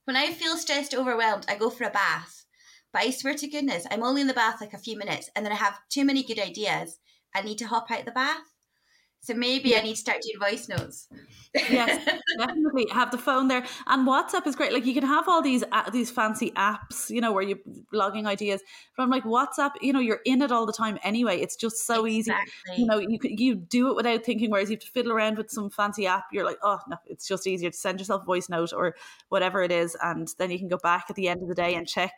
[0.04, 2.44] When I feel stressed, overwhelmed, I go for a bath.
[2.92, 5.46] But I swear to goodness, I'm only in the bath like a few minutes, and
[5.46, 6.98] then I have too many good ideas.
[7.32, 8.49] I need to hop out the bath.
[9.22, 9.76] So maybe.
[9.76, 11.08] I need to start doing voice notes.
[11.54, 12.04] yes,
[12.38, 14.72] definitely have the phone there, and WhatsApp is great.
[14.72, 17.58] Like you can have all these uh, these fancy apps, you know, where you're
[17.92, 18.62] blogging ideas.
[18.96, 21.40] But I'm like WhatsApp, you know, you're in it all the time anyway.
[21.40, 22.72] It's just so exactly.
[22.72, 22.80] easy.
[22.80, 24.50] You know, you you do it without thinking.
[24.50, 27.26] Whereas you have to fiddle around with some fancy app, you're like, oh no, it's
[27.28, 28.94] just easier to send yourself a voice note or
[29.28, 31.74] whatever it is, and then you can go back at the end of the day
[31.74, 32.12] and check.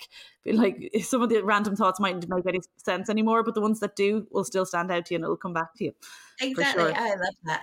[0.44, 3.96] Like some of the random thoughts mightn't make any sense anymore, but the ones that
[3.96, 5.94] do will still stand out to you and it'll come back to you.
[6.42, 6.84] Exactly.
[6.84, 6.94] Sure.
[6.94, 7.62] I love that.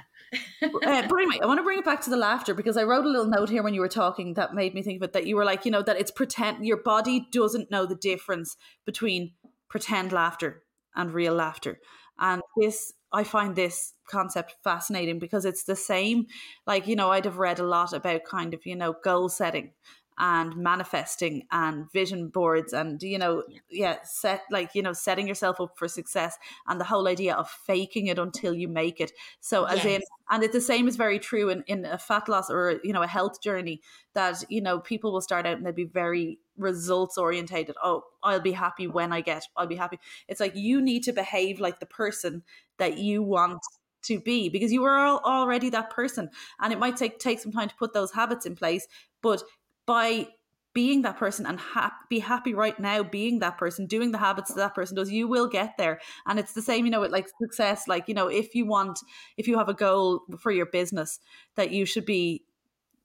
[0.63, 1.07] uh,
[1.41, 3.49] I want to bring it back to the laughter because I wrote a little note
[3.49, 5.13] here when you were talking that made me think of it.
[5.13, 6.65] That you were like, you know, that it's pretend.
[6.65, 8.55] Your body doesn't know the difference
[8.85, 9.33] between
[9.69, 10.63] pretend laughter
[10.95, 11.79] and real laughter,
[12.19, 16.27] and this I find this concept fascinating because it's the same.
[16.67, 19.71] Like, you know, I'd have read a lot about kind of, you know, goal setting
[20.19, 23.59] and manifesting and vision boards and you know yeah.
[23.69, 23.95] yeah.
[24.03, 28.07] set like you know setting yourself up for success and the whole idea of faking
[28.07, 29.85] it until you make it so as yes.
[29.85, 32.91] in and it's the same is very true in, in a fat loss or you
[32.91, 33.81] know a health journey
[34.13, 38.41] that you know people will start out and they'll be very results orientated oh i'll
[38.41, 39.97] be happy when i get i'll be happy
[40.27, 42.43] it's like you need to behave like the person
[42.77, 43.61] that you want
[44.01, 47.69] to be because you are already that person and it might take take some time
[47.69, 48.87] to put those habits in place
[49.21, 49.43] but
[49.89, 50.27] by
[50.75, 54.49] being that person and ha- be happy right now being that person doing the habits
[54.49, 55.99] that that person does you will get there.
[56.27, 58.99] And it's the same you know with like success like you know if you want
[59.35, 61.19] if you have a goal for your business
[61.55, 62.43] that you should be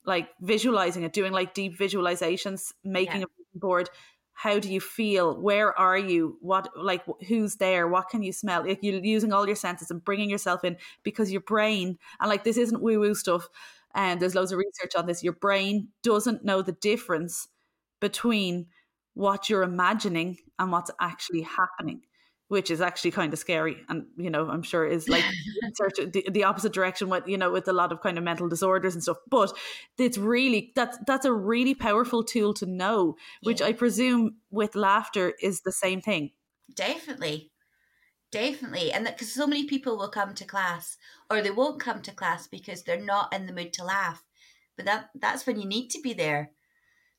[0.05, 3.27] like visualizing it doing like deep visualizations making yeah.
[3.55, 3.89] a board
[4.37, 5.41] how do you feel?
[5.41, 6.39] Where are you?
[6.41, 7.87] What like who's there?
[7.87, 8.67] What can you smell?
[8.67, 12.43] Like you're using all your senses and bringing yourself in because your brain and like
[12.43, 13.49] this isn't woo woo stuff
[13.95, 17.49] and there's loads of research on this your brain doesn't know the difference
[18.01, 18.67] between
[19.15, 22.01] what you're imagining and what's actually happening
[22.49, 25.25] which is actually kind of scary and you know i'm sure is like
[25.79, 28.95] the, the opposite direction with you know with a lot of kind of mental disorders
[28.95, 29.53] and stuff but
[29.99, 33.67] it's really that's that's a really powerful tool to know which yeah.
[33.67, 36.31] i presume with laughter is the same thing
[36.75, 37.51] definitely
[38.35, 40.97] definitely and that because so many people will come to class
[41.31, 44.25] or they won't come to class because they're not in the mood to laugh
[44.77, 46.51] but that that's when you need to be there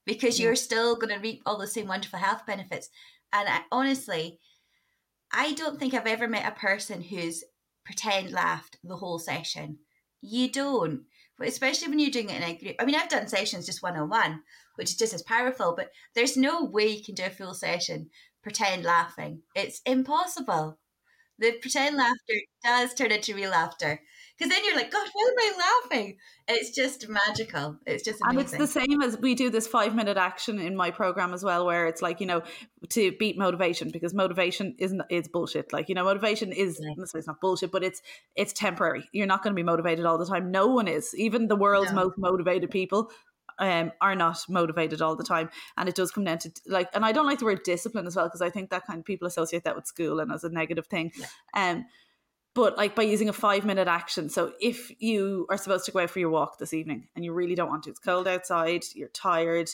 [0.05, 0.45] because yeah.
[0.45, 2.89] you're still going to reap all the same wonderful health benefits
[3.34, 4.39] and I, honestly
[5.32, 7.43] I don't think I've ever met a person who's
[7.86, 9.80] pretend laughed the whole session.
[10.22, 11.01] You don't.
[11.38, 12.76] But especially when you're doing it in a group.
[12.80, 14.41] I mean, I've done sessions just one on one,
[14.76, 18.09] which is just as powerful, but there's no way you can do a full session
[18.41, 19.41] pretend laughing.
[19.55, 20.80] It's impossible.
[21.39, 22.33] The pretend laughter
[22.63, 23.99] does turn into real laughter
[24.38, 26.17] because then you're like, God, why am I laughing?
[26.47, 27.77] It's just magical.
[27.86, 28.39] It's just amazing.
[28.39, 31.43] And it's the same as we do this five minute action in my program as
[31.43, 32.41] well, where it's like, you know,
[32.89, 35.71] to beat motivation because motivation isn't is bullshit.
[35.71, 37.03] Like, you know, motivation is yeah.
[37.15, 38.01] it's not bullshit, but it's
[38.36, 39.07] it's temporary.
[39.13, 40.51] You're not going to be motivated all the time.
[40.51, 41.13] No one is.
[41.15, 42.03] Even the world's no.
[42.03, 43.11] most motivated people
[43.59, 45.49] um, are not motivated all the time.
[45.77, 48.15] And it does come down to like, and I don't like the word discipline as
[48.15, 50.49] well, because I think that kind of people associate that with school and as a
[50.49, 51.11] negative thing.
[51.17, 51.25] Yeah.
[51.53, 51.85] Um,
[52.53, 54.29] but like by using a five minute action.
[54.29, 57.33] So if you are supposed to go out for your walk this evening and you
[57.33, 59.69] really don't want to, it's cold outside, you're tired,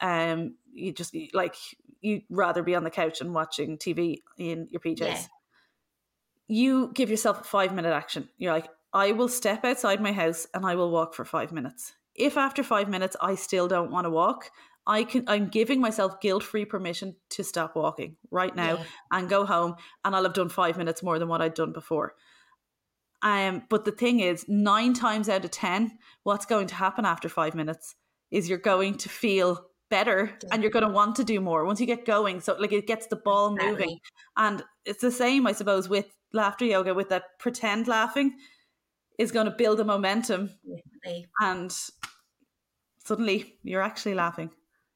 [0.00, 1.54] um, you just like
[2.00, 5.00] you'd rather be on the couch and watching TV in your PJs.
[5.00, 5.22] Yeah.
[6.48, 8.28] You give yourself a five minute action.
[8.36, 11.92] You're like, I will step outside my house and I will walk for five minutes.
[12.18, 14.50] If after five minutes I still don't want to walk,
[14.88, 18.84] I can I'm giving myself guilt-free permission to stop walking right now yeah.
[19.12, 22.14] and go home and I'll have done 5 minutes more than what I'd done before.
[23.22, 27.28] Um but the thing is 9 times out of 10 what's going to happen after
[27.28, 27.94] 5 minutes
[28.30, 30.48] is you're going to feel better yeah.
[30.52, 32.86] and you're going to want to do more once you get going so like it
[32.86, 33.70] gets the ball exactly.
[33.72, 33.98] moving
[34.36, 38.36] and it's the same I suppose with laughter yoga with that pretend laughing
[39.18, 40.50] is going to build a momentum
[41.40, 41.74] and
[43.04, 44.50] suddenly you're actually laughing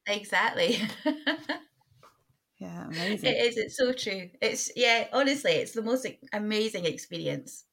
[0.06, 0.78] Exactly.
[2.58, 3.30] yeah, amazing.
[3.30, 3.56] It is.
[3.56, 4.30] It's so true.
[4.40, 5.06] It's yeah.
[5.12, 7.64] Honestly, it's the most amazing experience.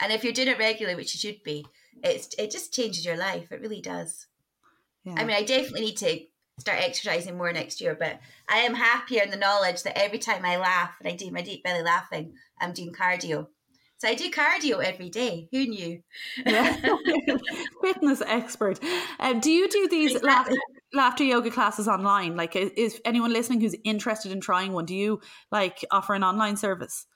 [0.00, 1.66] And if you're doing it regularly, which you should be,
[2.02, 3.50] it's it just changes your life.
[3.50, 4.26] It really does.
[5.04, 5.14] Yeah.
[5.16, 6.20] I mean, I definitely need to
[6.58, 10.44] start exercising more next year, but I am happier in the knowledge that every time
[10.44, 13.48] I laugh and I do my deep belly laughing, I'm doing cardio.
[13.98, 15.48] So I do cardio every day.
[15.52, 16.02] Who knew?
[16.44, 16.76] Yeah.
[17.82, 18.78] Fitness expert.
[19.18, 20.58] Um, do you do these exactly
[20.96, 25.20] laughter yoga classes online like is anyone listening who's interested in trying one do you
[25.50, 27.06] like offer an online service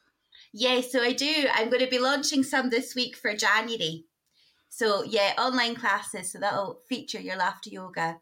[0.52, 4.04] yeah so i do i'm going to be launching some this week for january
[4.68, 8.18] so yeah online classes so that'll feature your laughter yoga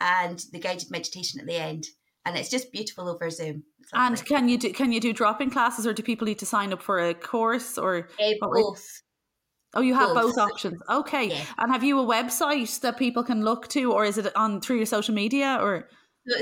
[0.00, 1.86] and the guided meditation at the end
[2.24, 3.62] and it's just beautiful over zoom
[3.92, 6.72] and can you do can you do drop-in classes or do people need to sign
[6.72, 9.02] up for a course or uh, both
[9.72, 10.82] Oh, you have both, both options.
[10.90, 11.28] Okay.
[11.28, 11.44] Yeah.
[11.58, 14.78] And have you a website that people can look to, or is it on through
[14.78, 15.88] your social media, or?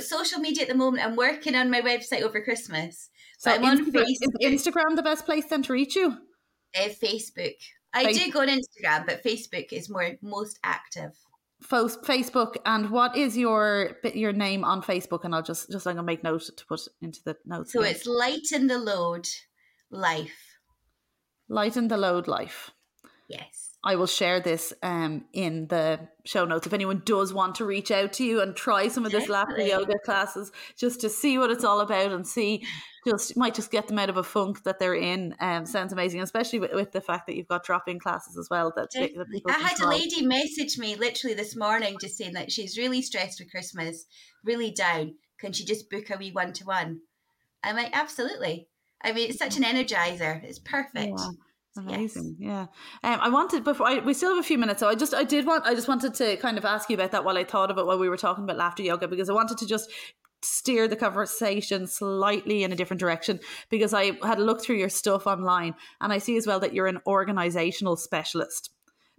[0.01, 1.05] social media at the moment.
[1.05, 3.11] I'm working on my website over Christmas.
[3.39, 4.05] So I'm on Facebook.
[4.41, 6.17] Is Instagram the best place then to reach you?
[6.75, 7.55] Uh, Facebook.
[7.93, 8.25] I Facebook.
[8.25, 11.13] do go on Instagram, but Facebook is more most active.
[11.63, 15.25] Facebook and what is your your name on Facebook?
[15.25, 17.73] And I'll just just I'm gonna make note to put into the notes.
[17.73, 19.29] So it's lighten the load,
[19.91, 20.59] life.
[21.49, 22.71] Lighten the load, life.
[23.29, 23.68] Yes.
[23.85, 27.91] I will share this um, in the show notes if anyone does want to reach
[27.91, 31.51] out to you and try some of this laughter yoga classes just to see what
[31.51, 32.65] it's all about and see
[33.07, 35.35] just might just get them out of a funk that they're in.
[35.41, 38.49] Um, sounds amazing, especially with, with the fact that you've got drop in classes as
[38.51, 38.73] well.
[38.75, 42.77] That, that I had a lady message me literally this morning just saying that she's
[42.77, 44.07] really stressed for Christmas,
[44.45, 45.15] really down.
[45.39, 47.01] Can she just book a wee one to one?
[47.63, 48.69] I'm like, absolutely.
[49.03, 50.43] I mean, it's such an energizer.
[50.43, 51.15] It's perfect.
[51.17, 51.31] Yeah.
[51.77, 52.69] Amazing, yes.
[53.03, 53.13] yeah.
[53.13, 55.25] Um, I wanted before I, we still have a few minutes, so I just I
[55.25, 57.71] did want I just wanted to kind of ask you about that while I thought
[57.71, 59.91] of it while we were talking about laughter yoga because I wanted to just
[60.43, 63.41] steer the conversation slightly in a different direction
[63.71, 66.75] because I had a look through your stuff online and I see as well that
[66.75, 68.71] you're an organizational specialist.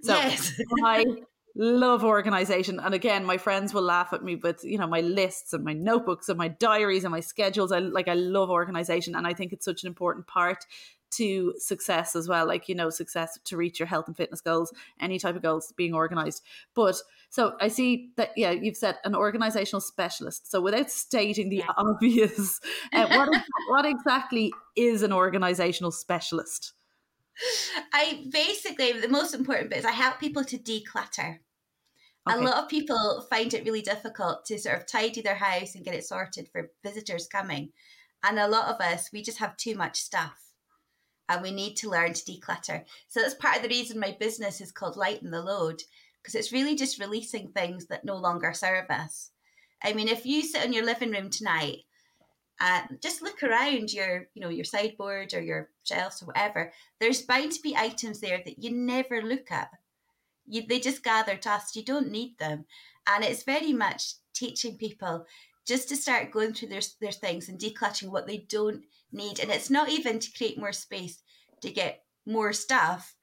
[0.02, 0.60] So yes.
[0.84, 1.06] I
[1.56, 5.52] love organization and again my friends will laugh at me but you know my lists
[5.52, 9.26] and my notebooks and my diaries and my schedules I like I love organization and
[9.26, 10.66] I think it's such an important part
[11.12, 14.74] to success as well like you know success to reach your health and fitness goals
[14.99, 16.43] any type of goals being organized
[16.76, 16.95] but
[17.30, 21.66] so i see that yeah you've said an organizational specialist so without stating the yeah.
[21.78, 22.60] obvious
[22.93, 23.30] uh, what,
[23.70, 26.74] what exactly is an organizational specialist
[27.93, 31.39] i basically the most important bit is i help people to declutter
[32.30, 32.38] Okay.
[32.38, 35.86] A lot of people find it really difficult to sort of tidy their house and
[35.86, 37.70] get it sorted for visitors coming.
[38.24, 40.49] And a lot of us, we just have too much stuff
[41.30, 42.84] and we need to learn to declutter.
[43.07, 45.84] So that's part of the reason my business is called Lighten the Load
[46.21, 49.30] because it's really just releasing things that no longer serve us.
[49.82, 51.84] I mean, if you sit in your living room tonight
[52.59, 57.21] and just look around your, you know, your sideboard or your shelves or whatever, there's
[57.21, 59.69] bound to be items there that you never look at.
[60.47, 61.75] You, they just gather dust.
[61.75, 62.65] You don't need them,
[63.07, 65.25] and it's very much teaching people
[65.65, 69.39] just to start going through their, their things and decluttering what they don't need.
[69.39, 71.22] And it's not even to create more space
[71.62, 73.16] to get more stuff,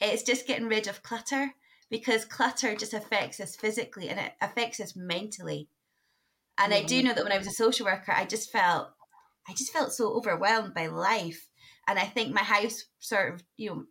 [0.00, 1.54] it's just getting rid of clutter
[1.90, 5.68] because clutter just affects us physically and it affects us mentally.
[6.58, 6.84] And mm-hmm.
[6.84, 7.08] I do mm-hmm.
[7.08, 8.88] know that when I was a social worker, I just felt
[9.48, 11.48] I just felt so overwhelmed by life.
[11.86, 13.84] And I think my house sort of, you know,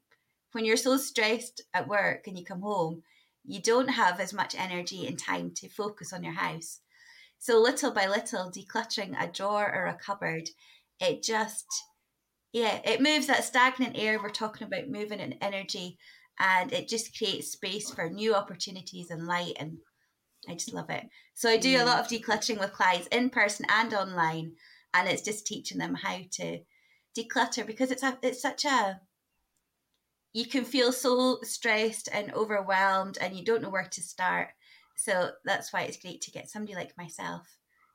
[0.51, 3.03] when you're so stressed at work and you come home,
[3.45, 6.81] you don't have as much energy and time to focus on your house.
[7.37, 10.49] So little by little, decluttering a drawer or a cupboard
[10.99, 11.65] it just
[12.53, 15.97] yeah it moves that stagnant air we're talking about moving in energy
[16.39, 19.77] and it just creates space for new opportunities and light and
[20.49, 21.05] i just love it.
[21.33, 21.85] So i do a mm.
[21.85, 24.53] lot of decluttering with clients in person and online
[24.93, 26.59] and it's just teaching them how to
[27.17, 28.99] declutter because it's a, it's such a
[30.35, 34.49] you can feel so stressed and overwhelmed and you don't know where to start.
[34.97, 37.47] So that's why it's great to get somebody like myself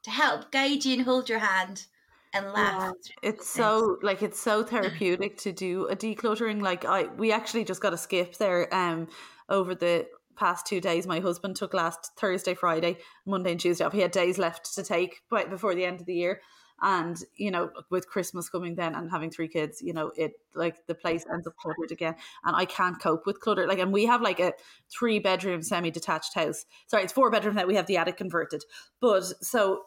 [0.04, 1.84] to help guide you and hold your hand
[2.32, 2.94] and laugh.
[3.04, 6.62] Yeah, it's so like it's so therapeutic to do a decluttering.
[6.62, 8.72] Like I, we actually just got a skip there.
[8.74, 9.08] Um,
[9.48, 10.06] over the
[10.36, 13.92] past two days, my husband took last Thursday, Friday, Monday, and Tuesday off.
[13.92, 16.40] He had days left to take, but before the end of the year.
[16.82, 20.86] And you know, with Christmas coming then and having three kids, you know, it like
[20.86, 22.14] the place ends up cluttered again,
[22.44, 23.66] and I can't cope with clutter.
[23.66, 24.54] Like, and we have like a
[24.90, 26.64] three bedroom semi detached house.
[26.86, 28.64] Sorry, it's four bedroom that we have the attic converted,
[29.00, 29.82] but so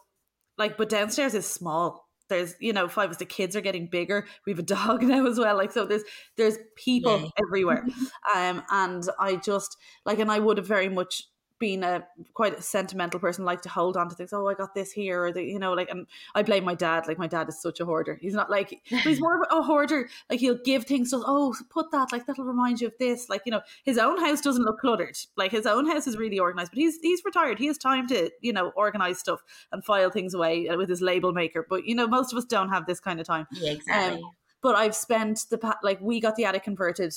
[0.56, 4.26] like, but downstairs is small there's you know five of the kids are getting bigger
[4.46, 6.02] we have a dog now as well like so there's
[6.36, 7.28] there's people yeah.
[7.46, 7.86] everywhere
[8.34, 11.24] um and i just like and i would have very much
[11.64, 14.34] being a quite a sentimental person, like to hold on to things.
[14.34, 17.06] Oh, I got this here, or the, you know, like, and I blame my dad.
[17.08, 18.18] Like my dad is such a hoarder.
[18.20, 20.10] He's not like he's more of a hoarder.
[20.28, 23.30] Like he'll give things to, oh, put that, like that'll remind you of this.
[23.30, 25.16] Like you know, his own house doesn't look cluttered.
[25.38, 27.58] Like his own house is really organized, but he's he's retired.
[27.58, 29.40] He has time to you know organize stuff
[29.72, 31.66] and file things away with his label maker.
[31.66, 33.46] But you know, most of us don't have this kind of time.
[33.52, 34.22] Yeah, exactly.
[34.22, 37.14] Um, but I've spent the like we got the attic converted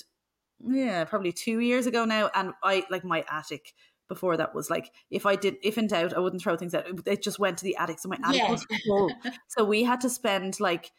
[0.65, 3.73] yeah probably two years ago now and i like my attic
[4.07, 6.85] before that was like if I did if in doubt I wouldn't throw things out.
[7.05, 8.51] It just went to the attic, so my attic yeah.
[8.51, 9.11] was full.
[9.47, 10.91] so we had to spend like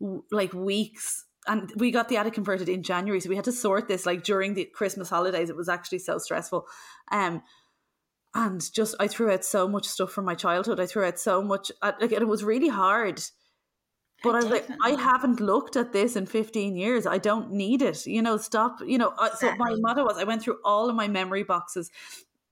[0.00, 1.24] w- like weeks.
[1.46, 4.22] And we got the attic converted in January, so we had to sort this like
[4.22, 5.48] during the Christmas holidays.
[5.48, 6.66] It was actually so stressful.
[7.10, 7.42] Um,
[8.34, 10.78] and just I threw out so much stuff from my childhood.
[10.78, 13.22] I threw out so much, uh, like it was really hard.
[14.22, 17.06] But I was like, I haven't looked at this in 15 years.
[17.06, 18.04] I don't need it.
[18.04, 18.80] You know, stop.
[18.84, 19.48] You know, exactly.
[19.50, 21.90] so my motto was I went through all of my memory boxes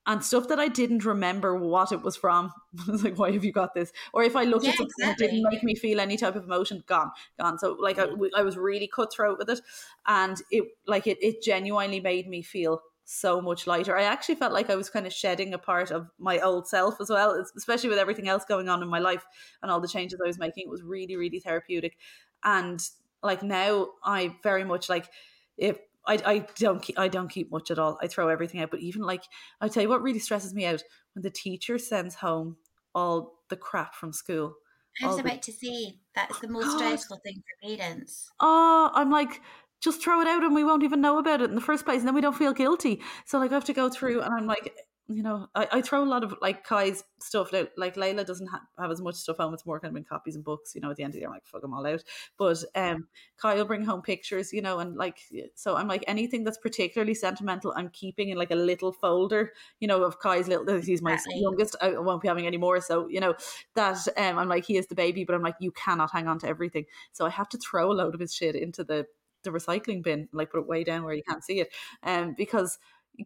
[0.06, 2.52] and stuff that I didn't remember what it was from.
[2.88, 3.92] I was like, why have you got this?
[4.12, 5.26] Or if I looked yeah, at something exactly.
[5.26, 7.58] that didn't make me feel any type of emotion, gone, gone.
[7.58, 9.60] So like I, I was really cutthroat with it,
[10.06, 13.96] and it like it it genuinely made me feel so much lighter.
[13.96, 17.00] I actually felt like I was kind of shedding a part of my old self
[17.00, 19.24] as well, especially with everything else going on in my life
[19.62, 20.64] and all the changes I was making.
[20.66, 21.98] It was really really therapeutic,
[22.44, 22.80] and
[23.22, 25.08] like now I very much like
[25.56, 27.98] if I, I don't keep I don't keep much at all.
[28.02, 28.70] I throw everything out.
[28.70, 29.24] But even like
[29.60, 30.82] I tell you what really stresses me out
[31.14, 32.56] when the teacher sends home
[32.94, 34.54] all the crap from school.
[35.02, 36.78] I was all the- about to say that's the oh most God.
[36.78, 38.30] stressful thing for parents.
[38.40, 39.42] oh, I'm like,
[39.80, 41.98] just throw it out and we won't even know about it in the first place.
[41.98, 43.02] And then we don't feel guilty.
[43.26, 44.72] So like I have to go through and I'm like,
[45.08, 47.70] you know, I, I throw a lot of like Kai's stuff out.
[47.76, 49.54] Like Layla doesn't ha- have as much stuff home.
[49.54, 51.20] It's more kind of in copies and books, you know, at the end of the
[51.20, 52.02] year, I'm like, fuck them all out.
[52.36, 55.18] But um, Kai will bring home pictures, you know, and like,
[55.54, 59.86] so I'm like, anything that's particularly sentimental, I'm keeping in like a little folder, you
[59.86, 61.40] know, of Kai's little, he's my Exactly.
[61.40, 61.76] youngest.
[61.80, 62.80] I won't be having any more.
[62.80, 63.34] So, you know,
[63.76, 66.38] that um, I'm like, he is the baby, but I'm like, you cannot hang on
[66.40, 66.86] to everything.
[67.12, 69.06] So I have to throw a load of his shit into the
[69.42, 72.78] the recycling bin, like put it way down where you can't see it, um, because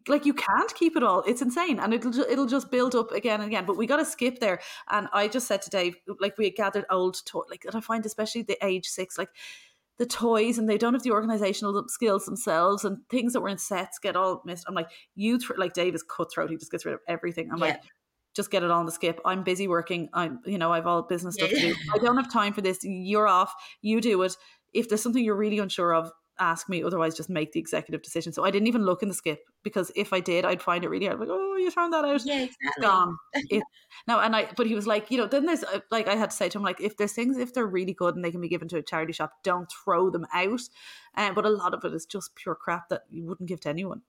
[0.07, 1.23] like you can't keep it all.
[1.27, 3.65] It's insane, and it'll ju- it'll just build up again and again.
[3.65, 4.59] But we got to skip there.
[4.89, 7.79] And I just said to Dave, like we had gathered old toy, like and I
[7.81, 9.29] find especially the age six, like
[9.97, 13.57] the toys, and they don't have the organizational skills themselves, and things that were in
[13.57, 14.65] sets get all missed.
[14.67, 16.49] I'm like, you th- like Dave is cutthroat.
[16.49, 17.49] He just gets rid of everything.
[17.51, 17.65] I'm Yeah.
[17.65, 17.81] like.
[18.33, 19.19] Just get it on the skip.
[19.25, 20.07] I'm busy working.
[20.13, 21.75] I'm, you know, I've all business stuff to do.
[21.93, 22.79] I don't have time for this.
[22.81, 23.53] You're off.
[23.81, 24.37] You do it.
[24.71, 26.09] If there's something you're really unsure of,
[26.41, 26.83] ask me.
[26.83, 28.33] Otherwise, just make the executive decision.
[28.33, 30.89] So I didn't even look in the skip because if I did, I'd find it
[30.89, 31.19] really hard.
[31.19, 32.25] Like, oh, you found that out.
[32.25, 32.81] Yeah, It's exactly.
[32.81, 33.17] gone.
[33.49, 33.63] It,
[34.07, 36.31] no, and I, but he was like, you know, then there's uh, like I had
[36.31, 38.41] to say to him, like, if there's things, if they're really good and they can
[38.41, 40.61] be given to a charity shop, don't throw them out.
[41.15, 43.69] Um, but a lot of it is just pure crap that you wouldn't give to
[43.69, 44.01] anyone.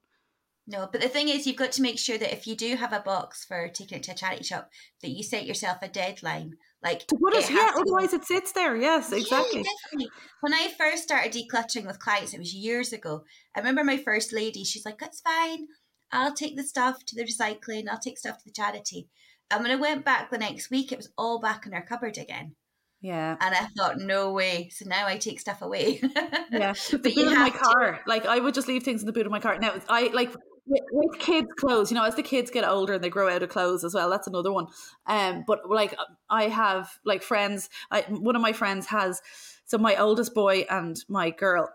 [0.65, 2.93] No, but the thing is, you've got to make sure that if you do have
[2.93, 4.69] a box for taking it to a charity shop,
[5.01, 6.53] that you set yourself a deadline.
[6.81, 8.75] Like, To put it yeah, otherwise it sits there.
[8.77, 9.59] Yes, exactly.
[9.59, 10.09] Yeah, definitely.
[10.41, 13.23] When I first started decluttering with clients, it was years ago.
[13.55, 15.67] I remember my first lady, she's like, That's fine.
[16.11, 19.09] I'll take the stuff to the recycling, I'll take stuff to the charity.
[19.51, 22.17] And when I went back the next week, it was all back in her cupboard
[22.17, 22.55] again.
[23.01, 23.35] Yeah.
[23.41, 24.69] And I thought, No way.
[24.73, 25.99] So now I take stuff away.
[26.51, 27.99] Yeah, the But you boot of my have to- car.
[28.07, 29.57] Like I would just leave things in the boot of my car.
[29.59, 30.31] Now I like
[30.65, 31.91] with, with kids' clothes.
[31.91, 34.09] You know, as the kids get older and they grow out of clothes as well.
[34.09, 34.67] That's another one.
[35.05, 35.95] Um, but like
[36.29, 37.69] I have like friends.
[37.91, 39.21] I one of my friends has.
[39.65, 41.69] So my oldest boy and my girl.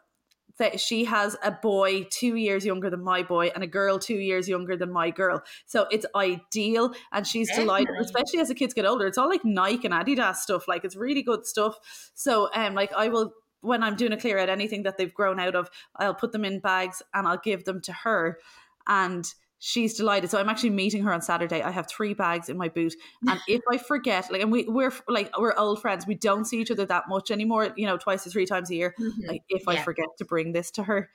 [0.58, 4.16] That she has a boy two years younger than my boy and a girl two
[4.16, 5.40] years younger than my girl.
[5.66, 9.06] So it's ideal, and she's delighted, especially as the kids get older.
[9.06, 10.66] It's all like Nike and Adidas stuff.
[10.66, 11.78] Like it's really good stuff.
[12.14, 15.40] So um, like I will when I'm doing a clear out anything that they've grown
[15.40, 18.38] out of, I'll put them in bags and I'll give them to her.
[18.88, 19.24] And
[19.60, 20.30] she's delighted.
[20.30, 21.62] So I'm actually meeting her on Saturday.
[21.62, 22.94] I have three bags in my boot.
[23.28, 26.60] And if I forget, like, and we, we're like, we're old friends, we don't see
[26.60, 28.94] each other that much anymore, you know, twice or three times a year.
[28.98, 29.26] Mhm.
[29.26, 31.10] Like, if I forget to bring this to her,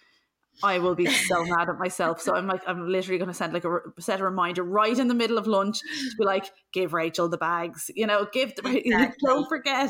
[0.62, 2.22] I will be so mad at myself.
[2.22, 5.08] So I'm like, I'm literally going to send like a set a reminder right in
[5.08, 8.62] the middle of lunch to be like, give Rachel the bags, you know, give the,
[8.86, 9.18] Exactly.
[9.26, 9.89] don't forget.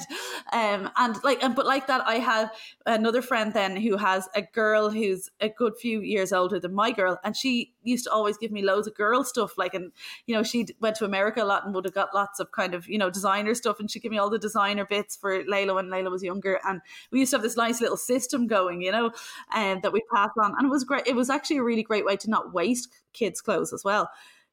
[0.52, 2.52] Um, and like, and but like that, I have
[2.86, 6.92] another friend then who has a girl who's a good few years older than my
[6.92, 9.58] girl, and she used to always give me loads of girl stuff.
[9.58, 9.92] Like, and
[10.26, 12.74] you know, she went to America a lot and would have got lots of kind
[12.74, 15.76] of you know designer stuff, and she'd give me all the designer bits for Layla
[15.76, 18.92] when Layla was younger, and we used to have this nice little system going, you
[18.92, 19.12] know,
[19.54, 21.08] and that we passed on, Um, and it was great.
[21.08, 24.10] It was actually a really great way to not waste kids' clothes as well,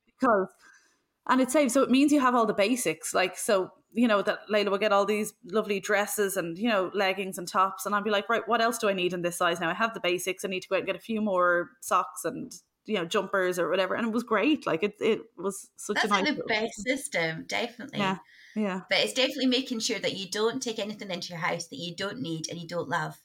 [0.06, 0.48] because
[1.28, 4.22] and it saves so it means you have all the basics like so you know
[4.22, 7.94] that Layla will get all these lovely dresses and you know leggings and tops and
[7.94, 9.94] I'll be like right what else do I need in this size now I have
[9.94, 12.52] the basics I need to go out and get a few more socks and
[12.86, 16.06] you know jumpers or whatever and it was great like it it was such That's
[16.06, 16.96] a like nice the best system.
[16.96, 17.98] system, definitely.
[17.98, 18.16] Yeah.
[18.56, 21.76] yeah But it's definitely making sure that you don't take anything into your house that
[21.78, 23.20] you don't need and you don't love.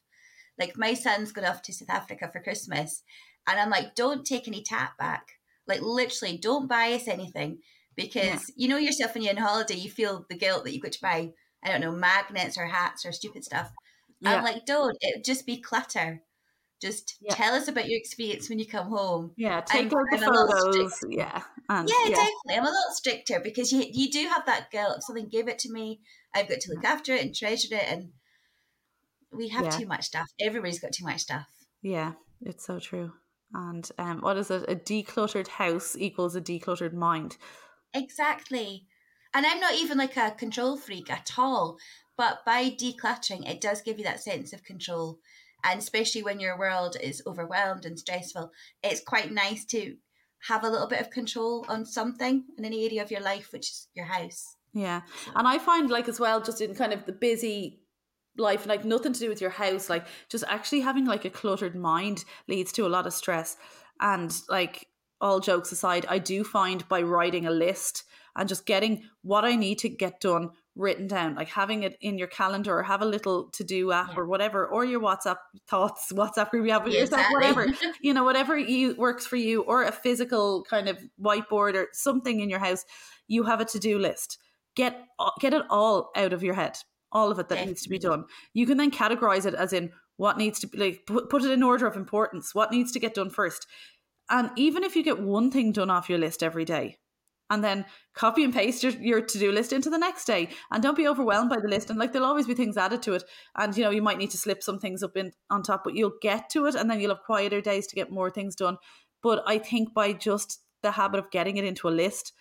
[0.60, 3.04] Like my son's going off to South Africa for Christmas,
[3.48, 5.28] and I'm like, don't take any tap back.
[5.68, 7.60] Like literally, don't buy us anything
[7.96, 8.40] because Yeah.
[8.56, 11.02] you know yourself when you're on holiday, you feel the guilt that you've got to
[11.02, 11.32] buy.
[11.64, 13.72] I don't know magnets or hats or stupid stuff.
[14.22, 14.96] yeah I'm like, don't.
[15.02, 16.22] It just be clutter.
[16.82, 17.34] Just Yeah.
[17.34, 19.32] tell us about your experience when you come home.
[19.38, 22.56] yeah take I'm- out the I'm a little photos yeah and Yeah, yeah definitely.
[22.56, 24.98] I'm a little stricter because you you do have that guilt.
[24.98, 26.02] If something gave it to me,
[26.34, 27.86] I've got to look after it and treasure it.
[27.88, 28.12] And
[29.36, 29.72] we have Yeah.
[29.72, 30.30] too much stuff.
[30.40, 31.48] Everybody's got too much stuff.
[31.82, 33.12] yeah it's so true
[33.54, 37.38] and um what is it a decluttered house equals a decluttered mind
[37.94, 38.86] Exactly.
[39.34, 41.78] And I'm not even like a control freak at all.
[42.18, 45.20] But by decluttering, it does give you that sense of control.
[45.64, 48.52] And especially when your world is overwhelmed and stressful,
[48.84, 49.96] it's quite nice to
[50.48, 53.70] have a little bit of control on something in any area of your life, which
[53.72, 54.56] is your house.
[54.74, 55.02] Yeah.
[55.36, 57.80] And I find like as well, just in kind of the busy
[58.38, 61.76] life, like nothing to do with your house, like just actually having like a cluttered
[61.76, 63.58] mind leads to a lot of stress.
[64.00, 64.88] And like
[65.22, 68.04] all jokes aside, I do find by writing a list
[68.36, 72.18] and just getting what I need to get done written down, like having it in
[72.18, 74.16] your calendar or have a little to do app Yeah.
[74.18, 75.38] or whatever, or your WhatsApp
[75.70, 77.34] thoughts, WhatsApp group you have with Yeah, yourself, exactly.
[77.34, 81.88] whatever, you know, whatever you works for you, or a physical kind of whiteboard or
[81.94, 82.84] something in your house,
[83.28, 84.38] you have a to do list.
[84.76, 85.02] Get
[85.40, 86.78] get it all out of your head,
[87.12, 88.26] all of it that needs to be done.
[88.54, 91.52] You can then categorize it as in what needs to be like put, put it
[91.52, 93.68] in order of importance, what needs to get done first.
[94.30, 96.98] And even if you get one thing done off your list every day,
[97.50, 100.98] and then copy and paste your, your to-do list into the next day and don't
[100.98, 103.24] be overwhelmed by the list and like there'll always be things added to it
[103.56, 105.94] and you know you might need to slip some things up in on top but
[105.94, 108.78] you'll get to it and then you'll have quieter days to get more things done
[109.22, 112.34] but i think by just the habit of getting it into a list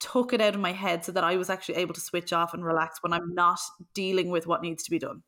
[0.00, 2.52] took it out of my head so that i was actually able to switch off
[2.54, 3.60] and relax when i'm not
[3.94, 5.22] dealing with what needs to be done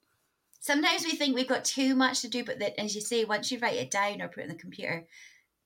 [0.65, 3.51] Sometimes we think we've got too much to do, but that, as you say, once
[3.51, 5.09] you write it down or put it in the computer,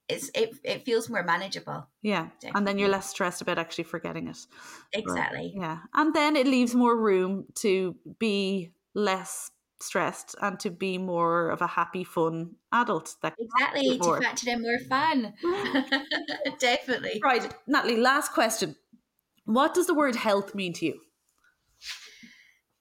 [0.08, 1.86] it's it, it feels more manageable.
[2.00, 4.38] yeah and then you're less stressed about actually forgetting it
[4.94, 5.52] But, Exactly.
[5.54, 9.50] yeah and then it leaves more room to be less
[9.80, 13.98] stressed and to be more of a happy fun adult that Exactly.
[13.98, 15.34] To factor in more fun.
[16.58, 17.20] Definitely.
[17.22, 18.76] right natalie last question
[19.46, 21.00] what does the word health mean to you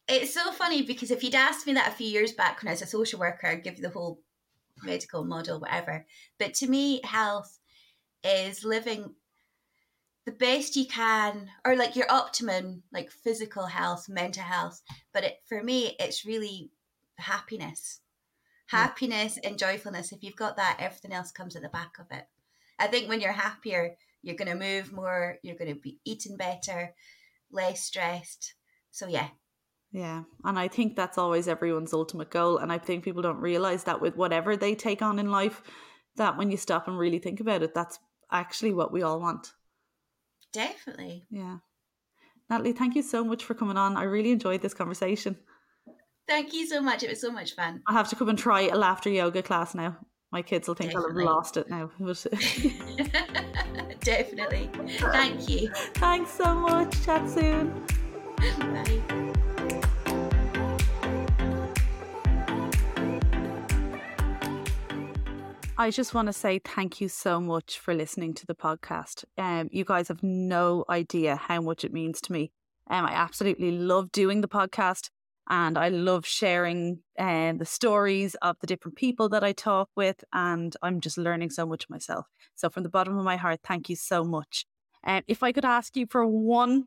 [0.07, 2.74] It's so funny because if you'd asked me that a few years back when I
[2.74, 4.22] was a social worker, I'd give you the whole
[4.84, 6.05] medical model, whatever.
[6.38, 7.59] But to me, health
[8.24, 9.16] is living
[10.26, 14.82] the best you can, or like your optimum, like physical health, mental health.
[15.13, 16.72] But it, for me, it's really
[17.18, 18.01] happiness,
[18.72, 18.88] Yeah.
[18.88, 20.11] happiness and joyfulness.
[20.11, 22.28] If you've got that, everything else comes at the back of it.
[22.80, 26.36] I think when you're happier, you're going to move more, you're going to be eating
[26.36, 26.93] better,
[27.51, 28.55] less stressed.
[28.91, 29.28] So yeah,
[29.95, 33.86] yeah and i think that's always everyone's ultimate goal and i think people don't realize
[33.86, 35.61] that with whatever they take on in life
[36.17, 37.97] that when you stop and really think about it that's
[38.32, 39.53] actually what we all want
[40.51, 41.23] definitely.
[41.30, 41.57] yeah
[42.49, 45.38] natalie thank you so much for coming on i really enjoyed this conversation
[46.28, 47.03] Thank you so much.
[47.03, 47.84] It was so much fun.
[47.88, 49.95] i have to come and try a laughter yoga class now
[50.32, 51.91] my kids will think I'll have lost it now
[54.05, 54.69] definitely.
[54.99, 55.69] Thank you.
[55.95, 57.85] thanks so much chat soon
[58.37, 59.01] Bye.
[65.77, 69.25] I just want to say thank you so much for listening to the podcast.
[69.37, 72.51] Um, you guys have no idea how much it means to me.
[72.89, 75.09] Um, I absolutely love doing the podcast
[75.47, 80.23] and I love sharing um, the stories of the different people that I talk with.
[80.33, 82.25] And I'm just learning so much myself.
[82.55, 84.65] So, from the bottom of my heart, thank you so much.
[85.03, 86.85] Um, if I could ask you for one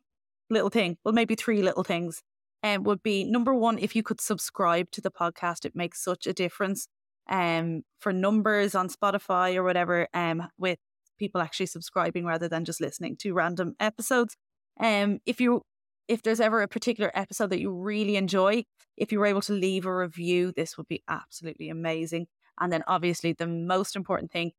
[0.51, 2.23] little thing, well, maybe three little things,
[2.65, 6.27] um, would be number one, if you could subscribe to the podcast, it makes such
[6.27, 6.89] a difference
[7.31, 10.79] um for numbers on Spotify or whatever um with
[11.19, 14.35] people actually subscribing rather than just listening to random episodes.
[14.81, 15.63] Um if you
[16.09, 18.65] if there's ever a particular episode that you really enjoy,
[18.97, 22.27] if you were able to leave a review, this would be absolutely amazing.
[22.59, 24.53] And then obviously the most important thing,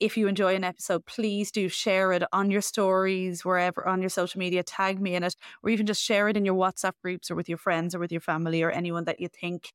[0.00, 4.10] if you enjoy an episode, please do share it on your stories, wherever on your
[4.10, 7.30] social media, tag me in it, or even just share it in your WhatsApp groups
[7.30, 9.72] or with your friends or with your family or anyone that you think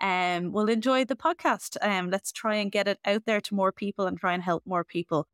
[0.00, 1.76] um, will enjoy the podcast.
[1.82, 4.62] Um, let's try and get it out there to more people and try and help
[4.66, 5.26] more people.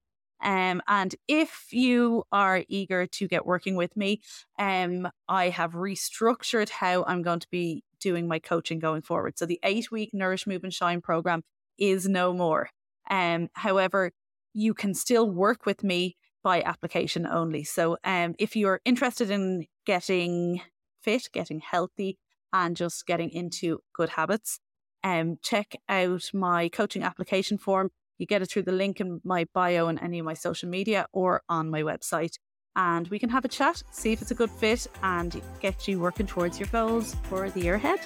[0.43, 4.21] Um, and if you are eager to get working with me,
[4.59, 9.39] um, I have restructured how I'm going to be doing my coaching going forward.
[9.39, 11.43] So the eight week Nourish, Move and Shine program
[11.79, 12.71] is no more.
[13.11, 14.13] Um, however,
[14.53, 17.65] you can still work with me by application only.
[17.65, 20.63] So um, if you're interested in getting
[21.03, 22.19] fit, getting healthy,
[22.53, 24.59] and just getting into good habits,
[25.05, 27.91] um, check out my coaching application form.
[28.21, 31.07] You get it through the link in my bio and any of my social media
[31.11, 32.35] or on my website.
[32.77, 35.99] And we can have a chat, see if it's a good fit, and get you
[35.99, 38.01] working towards your goals for the year ahead.